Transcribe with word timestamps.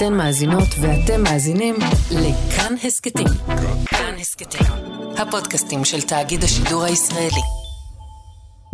אתן 0.00 0.14
מאזינות 0.14 0.68
ואתם 0.80 1.22
מאזינים 1.22 1.74
לכאן 2.10 2.74
הסכתים. 2.84 3.26
כאן 3.86 4.14
הסכתים, 4.20 4.66
הפודקאסטים 5.18 5.84
של 5.84 6.00
תאגיד 6.00 6.44
השידור 6.44 6.84
הישראלי. 6.84 7.40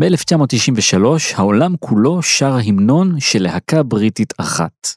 ב-1993 0.00 1.04
העולם 1.36 1.74
כולו 1.80 2.22
שר 2.22 2.56
המנון 2.66 3.20
של 3.20 3.42
להקה 3.42 3.82
בריטית 3.82 4.32
אחת. 4.38 4.88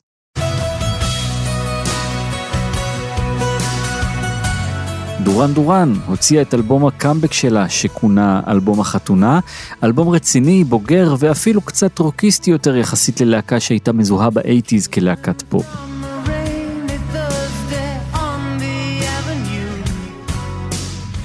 דורן 5.23 5.53
דורן 5.53 5.93
הוציאה 6.07 6.41
את 6.41 6.53
אלבום 6.53 6.85
הקאמבק 6.85 7.33
שלה 7.33 7.69
שכונה 7.69 8.41
אלבום 8.47 8.79
החתונה, 8.79 9.39
אלבום 9.83 10.09
רציני, 10.09 10.63
בוגר 10.63 11.15
ואפילו 11.19 11.61
קצת 11.61 11.99
רוקיסטי 11.99 12.51
יותר 12.51 12.77
יחסית 12.77 13.21
ללהקה 13.21 13.59
שהייתה 13.59 13.93
מזוהה 13.93 14.29
באייטיז 14.29 14.87
כלהקת 14.87 15.41
פופ. 15.41 15.65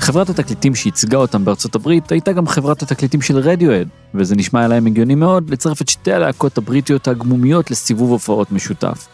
חברת 0.04 0.28
התקליטים 0.28 0.74
שייצגה 0.74 1.16
אותם 1.16 1.44
בארצות 1.44 1.74
הברית 1.74 2.12
הייתה 2.12 2.32
גם 2.32 2.46
חברת 2.46 2.82
התקליטים 2.82 3.22
של 3.22 3.38
רדיואד, 3.38 3.88
וזה 4.14 4.36
נשמע 4.36 4.68
להם 4.68 4.86
הגיוני 4.86 5.14
מאוד 5.14 5.50
לצרף 5.50 5.82
את 5.82 5.88
שתי 5.88 6.12
הלהקות 6.12 6.58
הבריטיות 6.58 7.08
הגמומיות 7.08 7.70
לסיבוב 7.70 8.10
הופעות 8.10 8.52
משותף. 8.52 9.08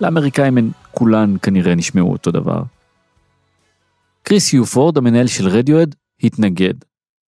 לאמריקאים 0.00 0.58
הן 0.58 0.70
כולן 0.90 1.36
כנראה 1.42 1.74
נשמעו 1.74 2.12
אותו 2.12 2.30
דבר. 2.30 2.62
קריס 4.22 4.52
יופורד, 4.52 4.98
המנהל 4.98 5.26
של 5.26 5.48
רדיואד, 5.48 5.94
התנגד, 6.22 6.74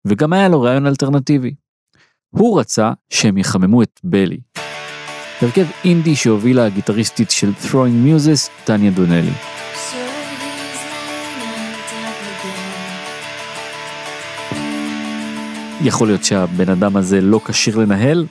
וגם 0.05 0.33
היה 0.33 0.49
לו 0.49 0.63
רעיון 0.63 0.87
אלטרנטיבי. 0.87 1.55
הוא 2.31 2.61
רצה 2.61 2.93
שהם 3.09 3.39
יחממו 3.39 3.83
את 3.83 4.01
בלי. 4.05 4.41
הרכב 5.41 5.67
אינדי 5.85 6.17
שהובילה 6.17 6.67
הגיטריסטית 6.67 7.31
של 7.31 7.51
Throwing 7.63 8.07
Muses, 8.07 8.65
טניה 8.65 8.91
דונלי. 8.91 9.60
יכול 15.83 16.07
להיות 16.09 16.25
שהבן 16.25 16.69
אדם 16.69 16.97
הזה 16.97 17.21
לא 17.21 17.41
כשיר 17.45 17.77
לנהל? 17.77 18.27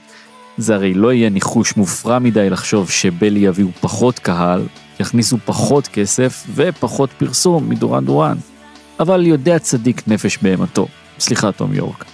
זה 0.56 0.74
הרי 0.74 0.94
לא 0.94 1.12
יהיה 1.12 1.30
ניחוש 1.30 1.76
מופרע 1.76 2.18
מדי 2.18 2.50
לחשוב 2.50 2.90
שבלי 2.90 3.40
יביאו 3.40 3.68
פחות 3.80 4.18
קהל, 4.18 4.62
יכניסו 5.00 5.38
פחות 5.44 5.88
כסף 5.88 6.46
ופחות 6.54 7.10
פרסום 7.18 7.68
מדורן 7.68 8.04
דורן. 8.04 8.36
אבל 9.00 9.26
יודע 9.26 9.58
צדיק 9.58 10.02
נפש 10.06 10.38
בהמתו. 10.42 10.86
סליחה, 11.18 11.52
תום 11.52 11.74
יורק. 11.74 12.04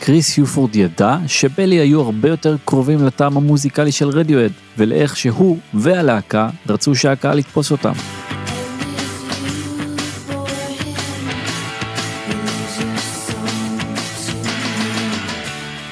קריס 0.00 0.38
יופורד 0.38 0.76
ידע 0.76 1.16
שבלי 1.26 1.76
היו 1.76 2.00
הרבה 2.00 2.28
יותר 2.28 2.56
קרובים 2.64 3.04
לטעם 3.04 3.36
המוזיקלי 3.36 3.92
של 3.92 4.08
רדיואד, 4.08 4.52
ולאיך 4.78 5.16
שהוא 5.16 5.58
והלהקה 5.74 6.48
רצו 6.68 6.94
שהקהל 6.94 7.38
יתפוס 7.38 7.72
אותם. 7.72 7.92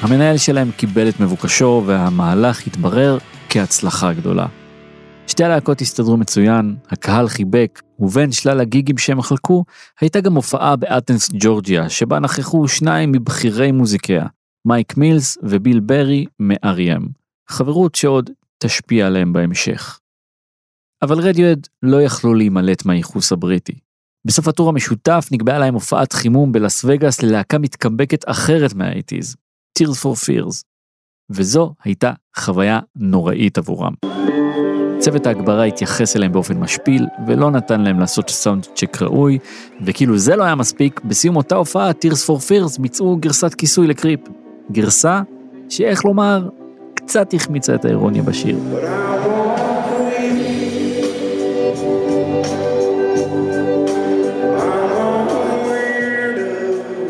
המנהל 0.03 0.37
שלהם 0.37 0.71
קיבל 0.71 1.09
את 1.09 1.19
מבוקשו 1.19 1.83
והמהלך 1.85 2.67
התברר 2.67 3.17
כהצלחה 3.49 4.13
גדולה. 4.13 4.45
שתי 5.27 5.43
הלהקות 5.43 5.81
הסתדרו 5.81 6.17
מצוין, 6.17 6.75
הקהל 6.89 7.27
חיבק, 7.27 7.81
ובין 7.99 8.31
שלל 8.31 8.59
הגיגים 8.59 8.97
שהם 8.97 9.21
חלקו, 9.21 9.65
הייתה 10.01 10.21
גם 10.21 10.35
הופעה 10.35 10.75
באתנס 10.75 11.29
ג'ורג'יה, 11.33 11.89
שבה 11.89 12.19
נכחו 12.19 12.67
שניים 12.67 13.11
מבכירי 13.11 13.71
מוזיקיה, 13.71 14.25
מייק 14.67 14.97
מילס 14.97 15.37
וביל 15.43 15.79
ברי 15.79 16.25
מ-R.E.M. 16.39 17.03
חברות 17.49 17.95
שעוד 17.95 18.29
תשפיע 18.63 19.07
עליהם 19.07 19.33
בהמשך. 19.33 19.99
אבל 21.01 21.19
רדיואד 21.19 21.67
לא 21.83 22.01
יכלו 22.01 22.33
להימלט 22.33 22.85
מהייחוס 22.85 23.31
הבריטי. 23.31 23.79
בסוף 24.25 24.47
הטור 24.47 24.69
המשותף 24.69 25.29
נקבעה 25.31 25.59
להם 25.59 25.73
הופעת 25.73 26.13
חימום 26.13 26.51
בלאס 26.51 26.85
וגאס 26.87 27.23
ללהקה 27.23 27.57
מתקבקת 27.57 28.29
אחרת 28.29 28.73
מהאייטיז, 28.73 29.35
Tears 29.79 30.03
for 30.03 30.15
Fears. 30.25 30.63
וזו 31.29 31.73
הייתה 31.83 32.11
חוויה 32.37 32.79
נוראית 32.95 33.57
עבורם. 33.57 33.93
צוות 34.99 35.27
ההגברה 35.27 35.63
התייחס 35.63 36.15
אליהם 36.15 36.31
באופן 36.31 36.59
משפיל, 36.59 37.05
ולא 37.27 37.51
נתן 37.51 37.81
להם 37.81 37.99
לעשות 37.99 38.29
סאונד 38.29 38.67
צ'ק 38.75 39.01
ראוי, 39.01 39.39
וכאילו 39.85 40.17
זה 40.17 40.35
לא 40.35 40.43
היה 40.43 40.55
מספיק, 40.55 41.01
בסיום 41.05 41.35
אותה 41.35 41.55
הופעה, 41.55 41.91
Tears 41.91 42.27
for 42.27 42.49
Fears 42.49 42.81
ביצעו 42.81 43.17
גרסת 43.19 43.53
כיסוי 43.53 43.87
לקריפ. 43.87 44.19
גרסה 44.71 45.21
שאיך 45.69 46.05
לומר, 46.05 46.49
קצת 46.93 47.33
החמיצה 47.33 47.75
את 47.75 47.85
האירוניה 47.85 48.23
בשיר. 48.23 48.57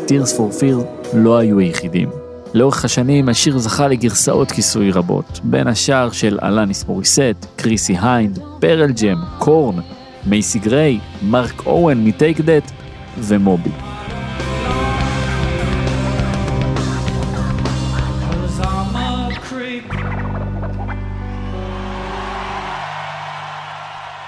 Tears 0.06 0.36
for 0.36 0.60
Fears 0.60 1.16
לא 1.16 1.38
היו 1.38 1.58
היחידים. 1.58 2.23
לאורך 2.54 2.84
השנים 2.84 3.28
השיר 3.28 3.58
זכה 3.58 3.88
לגרסאות 3.88 4.52
כיסוי 4.52 4.90
רבות, 4.90 5.40
בין 5.44 5.66
השאר 5.66 6.10
של 6.10 6.38
אלניס 6.42 6.84
מוריסט, 6.84 7.46
קריסי 7.56 7.96
היינד, 8.02 8.38
פרל 8.60 8.92
ג'ם, 8.92 9.16
קורן, 9.38 9.76
מייסי 10.26 10.58
גריי, 10.58 10.98
מרק 11.22 11.66
אוון 11.66 12.04
מטייק 12.04 12.40
דט 12.40 12.70
ומובי. 13.18 13.70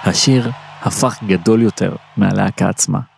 השיר 0.05 0.51
הפך 0.83 1.19
גדול 1.27 1.63
יותר 1.63 1.97
מהלהקה 2.17 2.69
עצמה. 2.69 3.16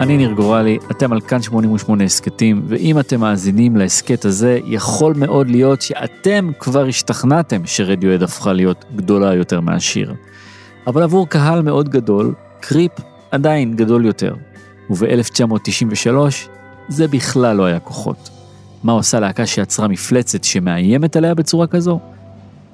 אני 0.00 0.16
ניר 0.16 0.32
גורלי, 0.32 0.78
אתם 0.90 1.12
על 1.12 1.20
כאן 1.20 1.42
88 1.42 2.04
הסכתים, 2.04 2.62
ואם 2.66 2.98
אתם 2.98 3.20
מאזינים 3.20 3.76
להסכת 3.76 4.24
הזה, 4.24 4.58
יכול 4.64 5.14
מאוד 5.16 5.50
להיות 5.50 5.82
שאתם 5.82 6.50
כבר 6.58 6.86
השתכנעתם 6.86 7.62
שרדיואד 7.64 8.22
הפכה 8.22 8.52
להיות 8.52 8.84
גדולה 8.96 9.34
יותר 9.34 9.60
מהשיר. 9.60 10.14
אבל 10.86 11.02
עבור 11.02 11.28
קהל 11.28 11.62
מאוד 11.62 11.88
גדול, 11.88 12.34
קריפ 12.60 12.92
עדיין 13.30 13.76
גדול 13.76 14.06
יותר. 14.06 14.34
וב-1993 14.90 16.10
זה 16.88 17.08
בכלל 17.08 17.56
לא 17.56 17.64
היה 17.64 17.78
כוחות. 17.78 18.30
מה 18.84 18.92
עושה 18.92 19.20
להקה 19.20 19.46
שיצרה 19.46 19.88
מפלצת 19.88 20.44
שמאיימת 20.44 21.16
עליה 21.16 21.34
בצורה 21.34 21.66
כזו? 21.66 22.00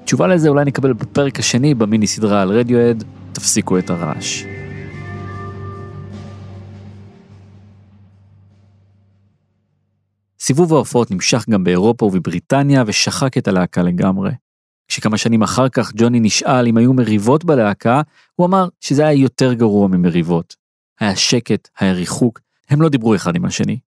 תשובה 0.04 0.26
לזה 0.26 0.48
אולי 0.48 0.64
נקבל 0.64 0.92
בפרק 0.92 1.38
השני 1.38 1.74
במיני 1.74 2.06
סדרה 2.06 2.42
על 2.42 2.50
רדיואד, 2.50 3.04
תפסיקו 3.32 3.78
את 3.78 3.90
הרעש. 3.90 4.53
סיבוב 10.46 10.74
ההופעות 10.74 11.10
נמשך 11.10 11.44
גם 11.50 11.64
באירופה 11.64 12.04
ובבריטניה 12.04 12.84
ושחק 12.86 13.38
את 13.38 13.48
הלהקה 13.48 13.82
לגמרי. 13.82 14.30
כשכמה 14.88 15.18
שנים 15.18 15.42
אחר 15.42 15.68
כך 15.68 15.92
ג'וני 15.96 16.20
נשאל 16.20 16.66
אם 16.66 16.76
היו 16.76 16.92
מריבות 16.92 17.44
בלהקה, 17.44 18.02
הוא 18.34 18.46
אמר 18.46 18.68
שזה 18.80 19.06
היה 19.06 19.22
יותר 19.22 19.52
גרוע 19.52 19.88
ממריבות. 19.88 20.56
היה 21.00 21.16
שקט, 21.16 21.68
היה 21.78 21.92
ריחוק, 21.92 22.40
הם 22.70 22.82
לא 22.82 22.88
דיברו 22.88 23.14
אחד 23.14 23.36
עם 23.36 23.44
השני. 23.44 23.78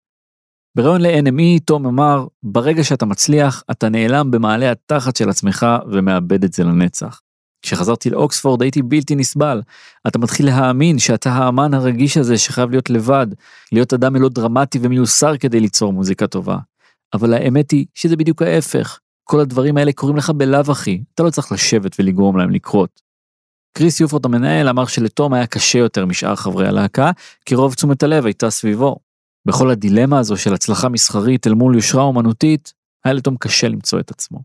בריאיון 0.75 1.01
ל-NME, 1.01 1.63
תום 1.66 1.85
אמר, 1.85 2.28
ברגע 2.44 2.84
שאתה 2.84 3.06
מצליח, 3.06 3.63
אתה 3.72 3.90
נעלם 3.90 4.31
במעלה 4.31 4.72
התחת 4.72 5.16
של 5.16 5.29
עצמך 5.29 5.66
ומאבד 5.91 6.44
את 6.44 6.53
זה 6.53 6.63
לנצח. 6.63 7.22
כשחזרתי 7.67 8.09
לאוקספורד 8.09 8.61
הייתי 8.61 8.81
בלתי 8.81 9.16
נסבל. 9.16 9.61
אתה 10.08 10.19
מתחיל 10.19 10.46
להאמין 10.46 10.99
שאתה 10.99 11.31
האמן 11.31 11.73
הרגיש 11.73 12.17
הזה 12.17 12.37
שחייב 12.37 12.72
להיות 12.72 12.90
לבד, 12.90 13.28
להיות 13.72 13.93
אדם 13.93 14.14
מלודרמטי 14.14 14.79
ומיוסר 14.81 15.37
כדי 15.37 15.59
ליצור 15.59 15.93
מוזיקה 15.93 16.28
טובה. 16.28 16.58
אבל 17.14 17.34
האמת 17.34 17.72
היא 17.72 17.85
שזה 17.93 18.16
בדיוק 18.16 18.41
ההפך. 18.41 18.99
כל 19.23 19.40
הדברים 19.40 19.78
האלה 19.78 19.91
קורים 19.91 20.17
לך 20.17 20.29
בלאו 20.29 20.72
הכי, 20.72 21.03
אתה 21.14 21.23
לא 21.23 21.29
צריך 21.29 21.52
לשבת 21.52 21.96
ולגרום 21.99 22.37
להם 22.37 22.49
לקרות. 22.49 23.02
קריס 23.78 23.99
יופורט 23.99 24.25
המנהל 24.25 24.69
אמר 24.69 24.85
שלתום 24.85 25.34
היה 25.34 25.47
קשה 25.47 25.79
יותר 25.79 26.05
משאר 26.05 26.35
חברי 26.35 26.67
הלהקה, 26.67 27.11
כי 27.46 27.55
רוב 27.55 27.73
תשומת 27.73 28.03
הלב 28.03 28.25
הייתה 28.25 28.49
סביבו. 28.49 28.96
בכל 29.47 29.69
הדילמה 29.69 30.19
הזו 30.19 30.37
של 30.37 30.53
הצלחה 30.53 30.90
מסחרית 30.90 31.47
אל 31.47 31.53
מול 31.53 31.75
יושרה 31.75 32.03
אומנותית, 32.03 32.73
היה 33.05 33.14
לתום 33.14 33.37
קשה 33.37 33.67
למצוא 33.67 33.99
את 33.99 34.11
עצמו. 34.11 34.40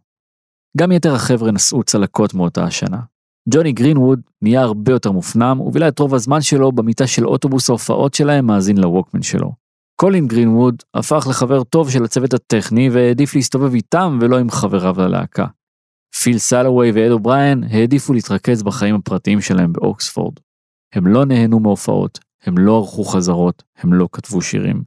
גם 0.76 0.92
יתר 0.92 1.14
החבר'ה 1.14 1.52
נשאו 1.52 1.82
צלקות 1.82 2.34
מאותה 2.34 2.64
השנה. 2.64 3.11
ג'וני 3.48 3.72
גרינווד 3.72 4.20
נהיה 4.42 4.62
הרבה 4.62 4.92
יותר 4.92 5.12
מופנם, 5.12 5.60
ובילה 5.60 5.88
את 5.88 5.98
רוב 5.98 6.14
הזמן 6.14 6.40
שלו 6.40 6.72
במיטה 6.72 7.06
של 7.06 7.26
אוטובוס 7.26 7.70
ההופעות 7.70 8.14
שלהם 8.14 8.46
מאזין 8.46 8.78
לווקמן 8.78 9.22
שלו. 9.22 9.52
קולין 9.96 10.26
גרינווד 10.26 10.82
הפך 10.94 11.26
לחבר 11.30 11.64
טוב 11.64 11.90
של 11.90 12.04
הצוות 12.04 12.34
הטכני 12.34 12.90
והעדיף 12.90 13.34
להסתובב 13.34 13.74
איתם 13.74 14.18
ולא 14.20 14.38
עם 14.38 14.50
חבריו 14.50 14.94
ללהקה. 14.98 15.46
פיל 16.22 16.38
סלווי 16.38 16.92
ואד 16.92 17.10
אובריין 17.10 17.64
העדיפו 17.64 18.12
להתרכז 18.12 18.62
בחיים 18.62 18.94
הפרטיים 18.94 19.40
שלהם 19.40 19.72
באוקספורד. 19.72 20.34
הם 20.94 21.06
לא 21.06 21.24
נהנו 21.24 21.60
מהופעות, 21.60 22.18
הם 22.44 22.58
לא 22.58 22.76
ערכו 22.76 23.04
חזרות, 23.04 23.62
הם 23.78 23.92
לא 23.92 24.08
כתבו 24.12 24.42
שירים. 24.42 24.82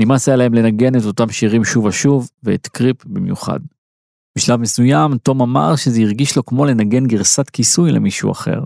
נמאס 0.00 0.28
היה 0.28 0.36
להם 0.36 0.54
לנגן 0.54 0.98
את 0.98 1.04
אותם 1.04 1.30
שירים 1.30 1.64
שוב 1.64 1.84
ושוב, 1.84 2.30
ואת 2.42 2.66
Creep 2.66 3.04
במיוחד. 3.04 3.60
בשלב 4.38 4.60
מסוים, 4.60 5.18
תום 5.18 5.42
אמר 5.42 5.76
שזה 5.76 6.00
הרגיש 6.00 6.36
לו 6.36 6.46
כמו 6.46 6.64
לנגן 6.64 7.06
גרסת 7.06 7.50
כיסוי 7.50 7.92
למישהו 7.92 8.32
אחר. 8.32 8.60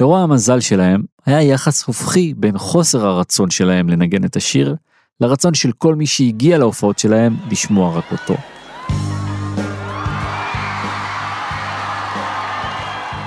לרוע 0.00 0.20
המזל 0.20 0.60
שלהם, 0.60 1.02
היה 1.26 1.42
יחס 1.42 1.84
הופכי 1.84 2.34
בין 2.36 2.58
חוסר 2.58 3.06
הרצון 3.06 3.50
שלהם 3.50 3.88
לנגן 3.88 4.24
את 4.24 4.36
השיר, 4.36 4.76
לרצון 5.20 5.54
של 5.54 5.72
כל 5.72 5.94
מי 5.94 6.06
שהגיע 6.06 6.58
להופעות 6.58 6.98
שלהם 6.98 7.36
לשמוע 7.50 7.98
רק 7.98 8.12
אותו. 8.12 8.34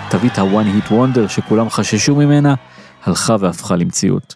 תווית 0.10 0.38
ה-one 0.38 0.88
hit 0.88 0.92
wonder 0.92 1.28
שכולם 1.28 1.70
חששו 1.70 2.16
ממנה, 2.16 2.56
הלכה 3.04 3.36
והפכה 3.40 3.76
למציאות. 3.76 4.36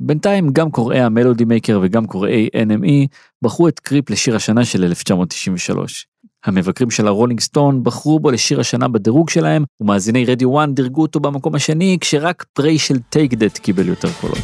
בינתיים 0.00 0.50
גם 0.52 0.70
קוראי 0.70 1.00
המלודי 1.00 1.44
מייקר 1.44 1.80
וגם 1.82 2.06
קוראי 2.06 2.48
NME 2.54 3.06
בחרו 3.42 3.68
את 3.68 3.80
Creep 3.80 4.10
לשיר 4.10 4.36
השנה 4.36 4.64
של 4.64 4.84
1993. 4.84 6.06
המבקרים 6.44 6.90
של 6.90 7.06
הרולינג 7.06 7.40
סטון 7.40 7.84
בחרו 7.84 8.20
בו 8.20 8.30
לשיר 8.30 8.60
השנה 8.60 8.88
בדירוג 8.88 9.30
שלהם, 9.30 9.64
ומאזיני 9.80 10.24
רדיו 10.24 10.60
1 10.60 10.68
דירגו 10.68 11.02
אותו 11.02 11.20
במקום 11.20 11.54
השני, 11.54 11.98
כשרק 12.00 12.44
Pray 12.52 12.78
של 12.78 12.98
טייק 12.98 13.34
דט 13.34 13.58
קיבל 13.58 13.88
יותר 13.88 14.08
קולות. 14.20 14.38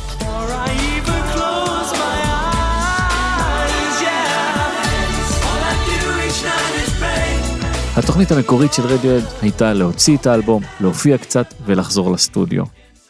התוכנית 7.96 8.32
המקורית 8.32 8.72
של 8.72 8.82
רדיואד 8.82 9.24
הייתה 9.42 9.72
להוציא 9.72 10.16
את 10.16 10.26
האלבום, 10.26 10.62
להופיע 10.80 11.18
קצת 11.18 11.54
ולחזור 11.64 12.12
לסטודיו. 12.12 12.64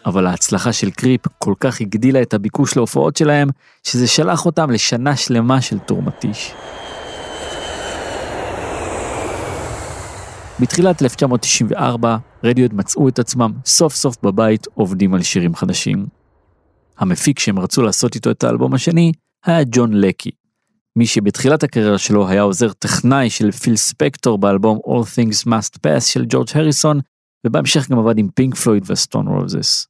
אבל 0.06 0.27
ההצלחה 0.27 0.73
של 0.73 0.91
קריפ 0.91 1.21
כל 1.38 1.55
כך 1.61 1.81
הגדילה 1.81 2.23
את 2.23 2.35
הביקוש 2.35 2.77
להופעות 2.77 3.17
שלהם, 3.17 3.49
שזה 3.83 4.06
שלח 4.06 4.47
אותם 4.47 4.71
לשנה 4.71 5.17
שלמה 5.17 5.61
של 5.61 5.79
טור 5.79 6.03
מתיש. 6.03 6.53
בתחילת 10.61 11.03
1994, 11.03 12.17
רדיואד 12.44 12.75
מצאו 12.75 13.08
את 13.08 13.19
עצמם 13.19 13.53
סוף 13.67 13.94
סוף 13.94 14.17
בבית 14.23 14.67
עובדים 14.75 15.14
על 15.14 15.23
שירים 15.23 15.55
חדשים. 15.55 16.06
המפיק 16.99 17.38
שהם 17.38 17.58
רצו 17.58 17.82
לעשות 17.82 18.14
איתו 18.14 18.31
את 18.31 18.44
האלבום 18.44 18.75
השני 18.75 19.12
היה 19.44 19.61
ג'ון 19.70 19.93
לקי, 19.93 20.31
מי 20.97 21.06
שבתחילת 21.06 21.62
הקריירה 21.62 21.99
שלו 21.99 22.29
היה 22.29 22.43
עוזר 22.43 22.73
טכנאי 22.73 23.31
של 23.31 23.53
פיל 23.53 23.76
ספקטור 23.76 24.38
באלבום 24.38 24.79
All 24.87 25.05
Things 25.05 25.49
Must 25.49 25.79
Pass 25.87 26.00
של 26.00 26.25
ג'ורג' 26.29 26.49
הריסון, 26.55 27.00
ובהמשך 27.47 27.91
גם 27.91 27.99
עבד 27.99 28.19
עם 28.19 28.29
פינק 28.35 28.55
פלויד 28.55 28.85
וסטון 28.87 29.29
רוזס. 29.29 29.87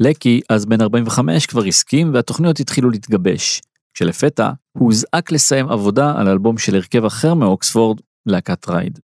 לקי, 0.00 0.40
אז 0.50 0.66
בן 0.66 0.80
45, 0.80 1.46
כבר 1.46 1.64
הסכים 1.64 2.14
והתוכניות 2.14 2.60
התחילו 2.60 2.90
להתגבש, 2.90 3.62
כשלפתע 3.94 4.50
הוא 4.72 4.86
הוזעק 4.86 5.32
לסיים 5.32 5.68
עבודה 5.68 6.12
על 6.16 6.28
אלבום 6.28 6.58
של 6.58 6.74
הרכב 6.74 7.04
אחר 7.04 7.34
מאוקספורד, 7.34 8.00
להקת 8.26 8.68
רייד. 8.68 8.98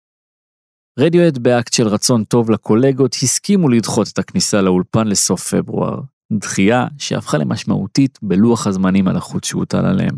רדיוהד 1.01 1.39
באקט 1.39 1.73
של 1.73 1.89
רצון 1.89 2.25
טוב 2.25 2.51
לקולגות 2.51 3.15
הסכימו 3.23 3.69
לדחות 3.69 4.09
את 4.13 4.19
הכניסה 4.19 4.63
לאולפן 4.63 5.09
לסוף 5.09 5.55
פברואר, 5.55 6.01
דחייה 6.33 6.87
שהפכה 6.99 7.39
למשמעותית 7.39 8.19
בלוח 8.23 8.67
הזמנים 8.67 9.09
הלחוץ 9.09 9.47
שהוטל 9.47 9.87
עליהם. 9.87 10.17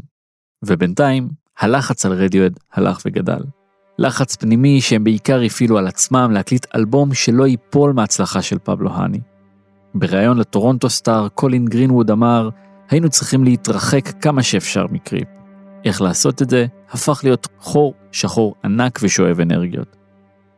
ובינתיים, 0.64 1.28
הלחץ 1.58 2.06
על 2.06 2.12
רדיואד 2.12 2.58
הלך 2.72 3.00
וגדל. 3.06 3.42
לחץ 3.98 4.36
פנימי 4.36 4.80
שהם 4.80 5.04
בעיקר 5.04 5.40
הפעילו 5.40 5.78
על 5.78 5.86
עצמם 5.86 6.30
להקליט 6.32 6.66
אלבום 6.76 7.14
שלא 7.14 7.46
ייפול 7.46 7.92
מההצלחה 7.92 8.42
של 8.42 8.58
פבלו 8.64 8.90
האני. 8.92 9.20
בריאיון 9.94 10.38
לטורונטו 10.38 10.90
סטאר, 10.90 11.28
קולין 11.28 11.64
גרינווד 11.64 12.10
אמר, 12.10 12.48
היינו 12.90 13.08
צריכים 13.08 13.44
להתרחק 13.44 14.08
כמה 14.22 14.42
שאפשר 14.42 14.86
מקריפ. 14.90 15.28
איך 15.84 16.02
לעשות 16.02 16.42
את 16.42 16.50
זה 16.50 16.66
הפך 16.90 17.20
להיות 17.24 17.48
חור 17.58 17.94
שחור 18.12 18.54
ענק 18.64 18.98
ושואב 19.02 19.40
אנרגיות. 19.40 19.99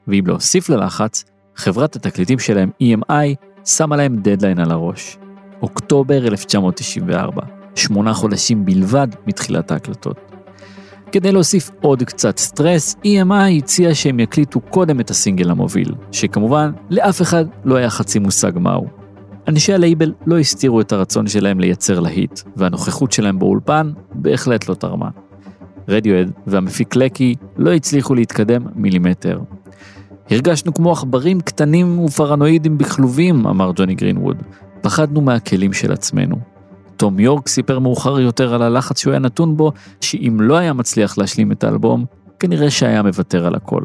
ואם 0.08 0.24
להוסיף 0.26 0.68
ללחץ, 0.68 1.24
חברת 1.56 1.96
התקליטים 1.96 2.38
שלהם 2.38 2.70
EMI 2.82 3.34
שמה 3.64 3.96
להם 3.96 4.16
דדליין 4.16 4.58
על 4.58 4.70
הראש. 4.70 5.18
אוקטובר 5.62 6.26
1994. 6.26 7.42
שמונה 7.74 8.14
חודשים 8.14 8.64
בלבד 8.64 9.08
מתחילת 9.26 9.70
ההקלטות. 9.70 10.16
כדי 11.12 11.32
להוסיף 11.32 11.70
עוד 11.80 12.02
קצת 12.02 12.38
סטרס, 12.38 12.96
EMI 13.04 13.58
הציע 13.58 13.94
שהם 13.94 14.20
יקליטו 14.20 14.60
קודם 14.60 15.00
את 15.00 15.10
הסינגל 15.10 15.50
המוביל, 15.50 15.94
שכמובן 16.12 16.72
לאף 16.90 17.22
אחד 17.22 17.44
לא 17.64 17.76
היה 17.76 17.90
חצי 17.90 18.18
מושג 18.18 18.52
מהו. 18.58 18.86
אנשי 19.48 19.72
הלייבל 19.72 20.12
לא 20.26 20.38
הסתירו 20.38 20.80
את 20.80 20.92
הרצון 20.92 21.26
שלהם 21.26 21.60
לייצר 21.60 22.00
להיט, 22.00 22.40
והנוכחות 22.56 23.12
שלהם 23.12 23.38
באולפן 23.38 23.92
בהחלט 24.14 24.68
לא 24.68 24.74
תרמה. 24.74 25.08
רדיוהד 25.88 26.32
והמפיק 26.46 26.96
לקי 26.96 27.34
לא 27.56 27.72
הצליחו 27.72 28.14
להתקדם 28.14 28.62
מילימטר. 28.74 29.40
הרגשנו 30.32 30.74
כמו 30.74 30.92
עכברים 30.92 31.40
קטנים 31.40 31.98
ופרנואידים 31.98 32.78
בכלובים, 32.78 33.46
אמר 33.46 33.72
ג'וני 33.76 33.94
גרינווד. 33.94 34.36
פחדנו 34.80 35.20
מהכלים 35.20 35.72
של 35.72 35.92
עצמנו. 35.92 36.36
תום 36.96 37.20
יורק 37.20 37.48
סיפר 37.48 37.78
מאוחר 37.78 38.20
יותר 38.20 38.54
על 38.54 38.62
הלחץ 38.62 39.00
שהוא 39.00 39.10
היה 39.10 39.20
נתון 39.20 39.56
בו, 39.56 39.72
שאם 40.00 40.36
לא 40.40 40.56
היה 40.56 40.72
מצליח 40.72 41.18
להשלים 41.18 41.52
את 41.52 41.64
האלבום, 41.64 42.04
כנראה 42.38 42.70
שהיה 42.70 43.02
מוותר 43.02 43.46
על 43.46 43.54
הכל. 43.54 43.82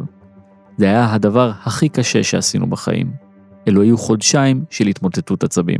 זה 0.78 0.86
היה 0.86 1.14
הדבר 1.14 1.52
הכי 1.64 1.90
קשה 1.90 2.24
שעשינו 2.24 2.70
בחיים. 2.70 3.12
אלו 3.68 3.82
היו 3.82 3.98
חודשיים 3.98 4.66
של 4.70 4.88
התמוטטות 4.88 5.44
עצבים. 5.44 5.80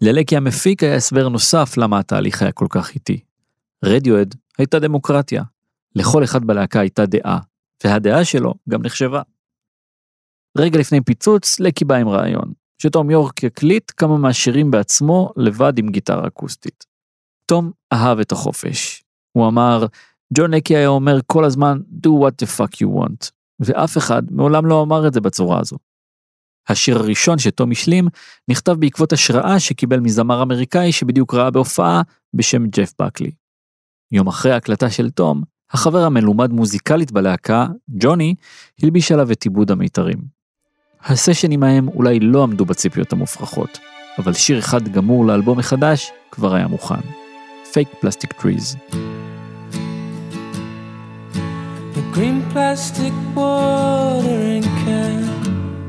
ללקי 0.00 0.36
המפיק 0.36 0.82
היה 0.82 0.94
הסבר 0.94 1.28
נוסף 1.28 1.76
למה 1.76 1.98
התהליך 1.98 2.42
היה 2.42 2.52
כל 2.52 2.66
כך 2.70 2.94
איטי. 2.94 3.20
רדיואד 3.84 4.34
הייתה 4.58 4.78
דמוקרטיה. 4.78 5.42
לכל 5.96 6.24
אחד 6.24 6.44
בלהקה 6.44 6.80
הייתה 6.80 7.06
דעה, 7.06 7.38
והדעה 7.84 8.24
שלו 8.24 8.54
גם 8.68 8.82
נחשבה. 8.82 9.22
רגע 10.58 10.78
לפני 10.78 11.00
פיצוץ, 11.00 11.60
לקי 11.60 11.84
בא 11.84 11.94
עם 11.94 12.08
רעיון. 12.08 12.52
שתום 12.82 13.10
יורק 13.10 13.42
יקליט 13.42 13.92
כמה 13.96 14.18
מהשירים 14.18 14.70
בעצמו 14.70 15.32
לבד 15.36 15.78
עם 15.78 15.88
גיטרה 15.88 16.26
אקוסטית. 16.26 16.84
תום 17.46 17.70
אהב 17.92 18.18
את 18.18 18.32
החופש. 18.32 19.02
הוא 19.32 19.48
אמר, 19.48 19.86
ג'ון 20.34 20.54
לקי 20.54 20.76
היה 20.76 20.88
אומר 20.88 21.18
כל 21.26 21.44
הזמן 21.44 21.78
do 22.06 22.08
what 22.08 22.44
the 22.44 22.58
fuck 22.58 22.74
you 22.74 22.88
want, 23.00 23.30
ואף 23.60 23.98
אחד 23.98 24.22
מעולם 24.30 24.66
לא 24.66 24.82
אמר 24.82 25.08
את 25.08 25.12
זה 25.12 25.20
בצורה 25.20 25.60
הזו. 25.60 25.76
השיר 26.68 26.98
הראשון 26.98 27.38
שתום 27.38 27.70
השלים 27.70 28.08
נכתב 28.48 28.72
בעקבות 28.72 29.12
השראה 29.12 29.60
שקיבל 29.60 30.00
מזמר 30.00 30.42
אמריקאי 30.42 30.92
שבדיוק 30.92 31.34
ראה 31.34 31.50
בהופעה 31.50 32.02
בשם 32.34 32.66
ג'ף 32.66 32.92
בקלי. 33.02 33.30
יום 34.12 34.28
אחרי 34.28 34.52
ההקלטה 34.52 34.90
של 34.90 35.10
תום, 35.10 35.42
החבר 35.72 36.04
המלומד 36.04 36.52
מוזיקלית 36.52 37.12
בלהקה, 37.12 37.66
ג'וני, 37.90 38.34
הלביש 38.82 39.12
עליו 39.12 39.32
את 39.32 39.42
עיבוד 39.42 39.70
המיתרים. 39.70 40.18
הסשנים 41.04 41.62
ההם 41.62 41.88
אולי 41.88 42.20
לא 42.20 42.42
עמדו 42.42 42.64
בציפיות 42.64 43.12
המופרכות, 43.12 43.78
אבל 44.18 44.32
שיר 44.32 44.58
אחד 44.58 44.88
גמור 44.88 45.26
לאלבום 45.26 45.58
החדש 45.58 46.12
כבר 46.30 46.54
היה 46.54 46.66
מוכן. 46.66 47.00
Fake 47.72 47.88
Plastic 48.00 48.32
Trees. 48.32 48.76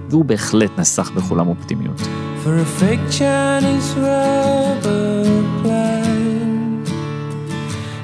והוא 0.10 0.26
בהחלט 0.26 0.80
נסך 0.80 1.10
בכולם 1.10 1.48
אופטימיות. 1.48 2.02
For 2.44 2.56
a 2.56 2.82
fake 2.82 3.08
Chinese 3.20 3.92
rubber 3.98 5.26
plant 5.62 5.99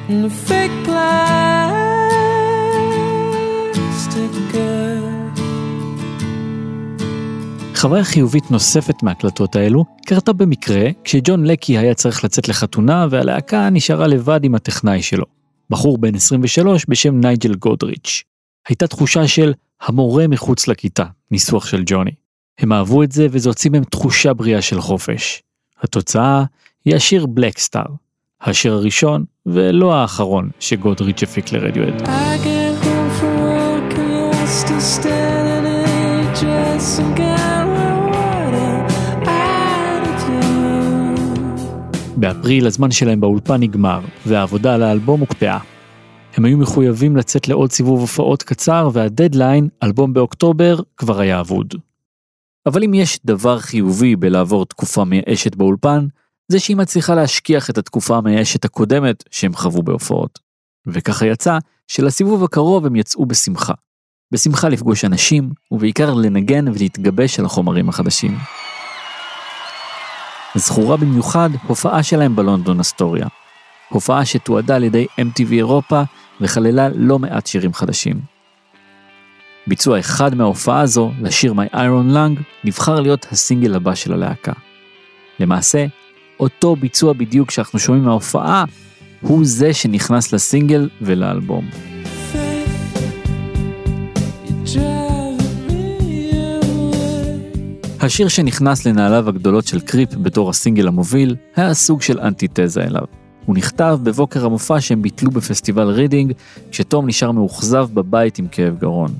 and 0.09 0.31
fake 0.47 0.77
plastic 0.85 1.95
girl 4.53 5.05
חוויה 7.75 8.03
חיובית 8.03 8.51
נוספת 8.51 9.03
מהקלטות 9.03 9.55
האלו 9.55 9.85
קרתה 10.05 10.33
במקרה 10.33 10.89
כשג'ון 11.03 11.45
לקי 11.45 11.77
היה 11.77 11.93
צריך 11.93 12.23
לצאת 12.23 12.47
לחתונה 12.47 13.07
והלהקה 13.09 13.69
נשארה 13.69 14.07
לבד 14.07 14.43
עם 14.43 14.55
הטכנאי 14.55 15.01
שלו, 15.01 15.25
בחור 15.69 15.97
בן 15.97 16.15
23 16.15 16.85
בשם 16.89 17.19
נייג'ל 17.19 17.55
גודריץ'. 17.55 18.23
הייתה 18.67 18.87
תחושה 18.87 19.27
של 19.27 19.53
המורה 19.81 20.27
מחוץ 20.27 20.67
לכיתה, 20.67 21.05
ניסוח 21.31 21.67
של 21.67 21.83
ג'וני. 21.85 22.11
הם 22.59 22.73
אהבו 22.73 23.03
את 23.03 23.11
זה 23.11 23.27
וזה 23.31 23.49
הוציא 23.49 23.71
מהם 23.71 23.83
תחושה 23.83 24.33
בריאה 24.33 24.61
של 24.61 24.81
חופש. 24.81 25.43
התוצאה 25.81 26.43
היא 26.85 26.95
השיר 26.95 27.25
בלק 27.25 27.57
סטאר, 27.57 27.85
השיר 28.41 28.73
הראשון 28.73 29.25
ולא 29.45 29.93
האחרון 29.93 30.49
שגודריץ' 30.59 31.23
הפיק 31.23 31.51
לרדיואד. 31.51 32.01
באפריל 42.17 42.67
הזמן 42.67 42.91
שלהם 42.91 43.21
באולפן 43.21 43.61
נגמר, 43.61 43.99
והעבודה 44.25 44.75
על 44.75 44.83
האלבום 44.83 45.19
הוקפאה. 45.19 45.59
הם 46.37 46.45
היו 46.45 46.57
מחויבים 46.57 47.17
לצאת 47.17 47.47
לעוד 47.47 47.71
סיבוב 47.71 47.99
הופעות 47.99 48.43
קצר, 48.43 48.89
והדדליין, 48.93 49.69
אלבום 49.83 50.13
באוקטובר, 50.13 50.79
כבר 50.97 51.19
היה 51.19 51.39
אבוד. 51.39 51.73
אבל 52.65 52.83
אם 52.83 52.93
יש 52.93 53.19
דבר 53.25 53.59
חיובי 53.59 54.15
בלעבור 54.15 54.65
תקופה 54.65 55.03
מייאשת 55.03 55.55
באולפן, 55.55 56.07
זה 56.47 56.59
שהיא 56.59 56.77
מצליחה 56.77 57.15
להשכיח 57.15 57.69
את 57.69 57.77
התקופה 57.77 58.17
המייאשת 58.17 58.65
הקודמת 58.65 59.23
שהם 59.31 59.53
חוו 59.53 59.83
בהופעות. 59.83 60.39
וככה 60.87 61.25
יצא 61.25 61.57
שלסיבוב 61.87 62.43
הקרוב 62.43 62.85
הם 62.85 62.95
יצאו 62.95 63.25
בשמחה. 63.25 63.73
בשמחה 64.33 64.69
לפגוש 64.69 65.05
אנשים, 65.05 65.49
ובעיקר 65.71 66.13
לנגן 66.13 66.67
ולהתגבש 66.67 67.39
על 67.39 67.45
החומרים 67.45 67.89
החדשים. 67.89 68.37
זכורה 70.55 70.97
במיוחד 70.97 71.49
הופעה 71.67 72.03
שלהם 72.03 72.35
בלונדון 72.35 72.79
אסטוריה. 72.79 73.27
הופעה 73.89 74.25
שתועדה 74.25 74.75
על 74.75 74.83
ידי 74.83 75.07
MTV 75.21 75.51
אירופה 75.51 76.01
וכללה 76.41 76.89
לא 76.89 77.19
מעט 77.19 77.47
שירים 77.47 77.73
חדשים. 77.73 78.19
ביצוע 79.67 79.99
אחד 79.99 80.35
מההופעה 80.35 80.81
הזו, 80.81 81.11
לשיר 81.21 81.53
My 81.53 81.73
Iron 81.73 82.13
Lung, 82.13 82.41
נבחר 82.63 82.99
להיות 82.99 83.25
הסינגל 83.31 83.75
הבא 83.75 83.95
של 83.95 84.13
הלהקה. 84.13 84.53
למעשה, 85.39 85.85
אותו 86.39 86.75
ביצוע 86.75 87.13
בדיוק 87.13 87.51
שאנחנו 87.51 87.79
שומעים 87.79 88.03
מההופעה, 88.03 88.65
הוא 89.21 89.45
זה 89.45 89.73
שנכנס 89.73 90.33
לסינגל 90.33 90.89
ולאלבום. 91.01 91.69
השיר 98.01 98.27
שנכנס 98.27 98.85
לנעליו 98.85 99.29
הגדולות 99.29 99.67
של 99.67 99.79
קריפ 99.79 100.15
בתור 100.15 100.49
הסינגל 100.49 100.87
המוביל, 100.87 101.35
היה 101.55 101.73
סוג 101.73 102.01
של 102.01 102.19
אנטיתזה 102.19 102.83
אליו. 102.83 103.03
הוא 103.45 103.55
נכתב 103.55 103.99
בבוקר 104.03 104.45
המופע 104.45 104.81
שהם 104.81 105.01
ביטלו 105.01 105.31
בפסטיבל 105.31 105.87
רידינג, 105.87 106.33
כשתום 106.71 107.07
נשאר 107.07 107.31
מאוכזב 107.31 107.87
בבית 107.93 108.39
עם 108.39 108.47
כאב 108.47 108.77
גרון. 108.79 109.13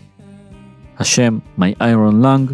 השם 0.99 1.39
My 1.59 1.79
Iron 1.79 2.23
Lung 2.23 2.53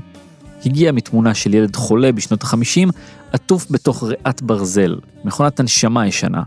הגיע 0.65 0.91
מתמונה 0.91 1.33
של 1.33 1.53
ילד 1.53 1.75
חולה 1.75 2.11
בשנות 2.11 2.43
ה-50, 2.43 2.91
עטוף 3.31 3.71
בתוך 3.71 4.03
ריאת 4.03 4.41
ברזל, 4.41 4.95
מכונת 5.23 5.59
הנשמה 5.59 6.07
ישנה. 6.07 6.43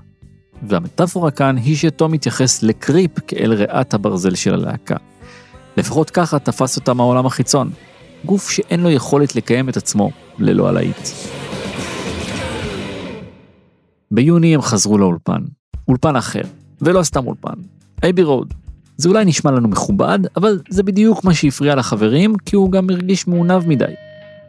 והמטאפורה 0.69 1.31
כאן 1.31 1.57
היא 1.57 1.77
שתום 1.77 2.13
מתייחס 2.13 2.63
ל 2.63 2.71
Creep 2.71 3.11
כאל 3.27 3.53
ריאת 3.53 3.95
הברזל 3.95 4.35
של 4.35 4.55
הלהקה. 4.55 4.97
לפחות 5.77 6.11
ככה 6.11 6.39
תפס 6.39 6.77
אותה 6.77 6.95
מהעולם 6.95 7.27
החיצון. 7.27 7.71
גוף 8.25 8.51
שאין 8.51 8.81
לו 8.81 8.91
יכולת 8.91 9.37
לקיים 9.37 9.69
את 9.69 9.77
עצמו 9.77 10.11
ללא 10.39 10.69
הלהיט. 10.69 11.09
ביוני 14.11 14.55
הם 14.55 14.63
חזרו 14.63 14.99
לאולפן. 14.99 15.43
אולפן 15.89 16.17
אחר, 16.17 16.43
ולא 16.81 17.03
סתם 17.03 17.27
אולפן. 17.27 17.55
אייבי 18.03 18.23
רוד. 18.23 18.55
זה 18.97 19.09
אולי 19.09 19.25
נשמע 19.25 19.51
לנו 19.51 19.69
מכובד, 19.69 20.19
אבל 20.37 20.59
זה 20.69 20.83
בדיוק 20.83 21.25
מה 21.25 21.35
שהפריע 21.35 21.75
לחברים, 21.75 22.35
כי 22.47 22.57
הוא 22.57 22.73
גם 22.73 22.91
הרגיש 22.91 23.27
מעונב 23.27 23.69
מדי. 23.69 23.85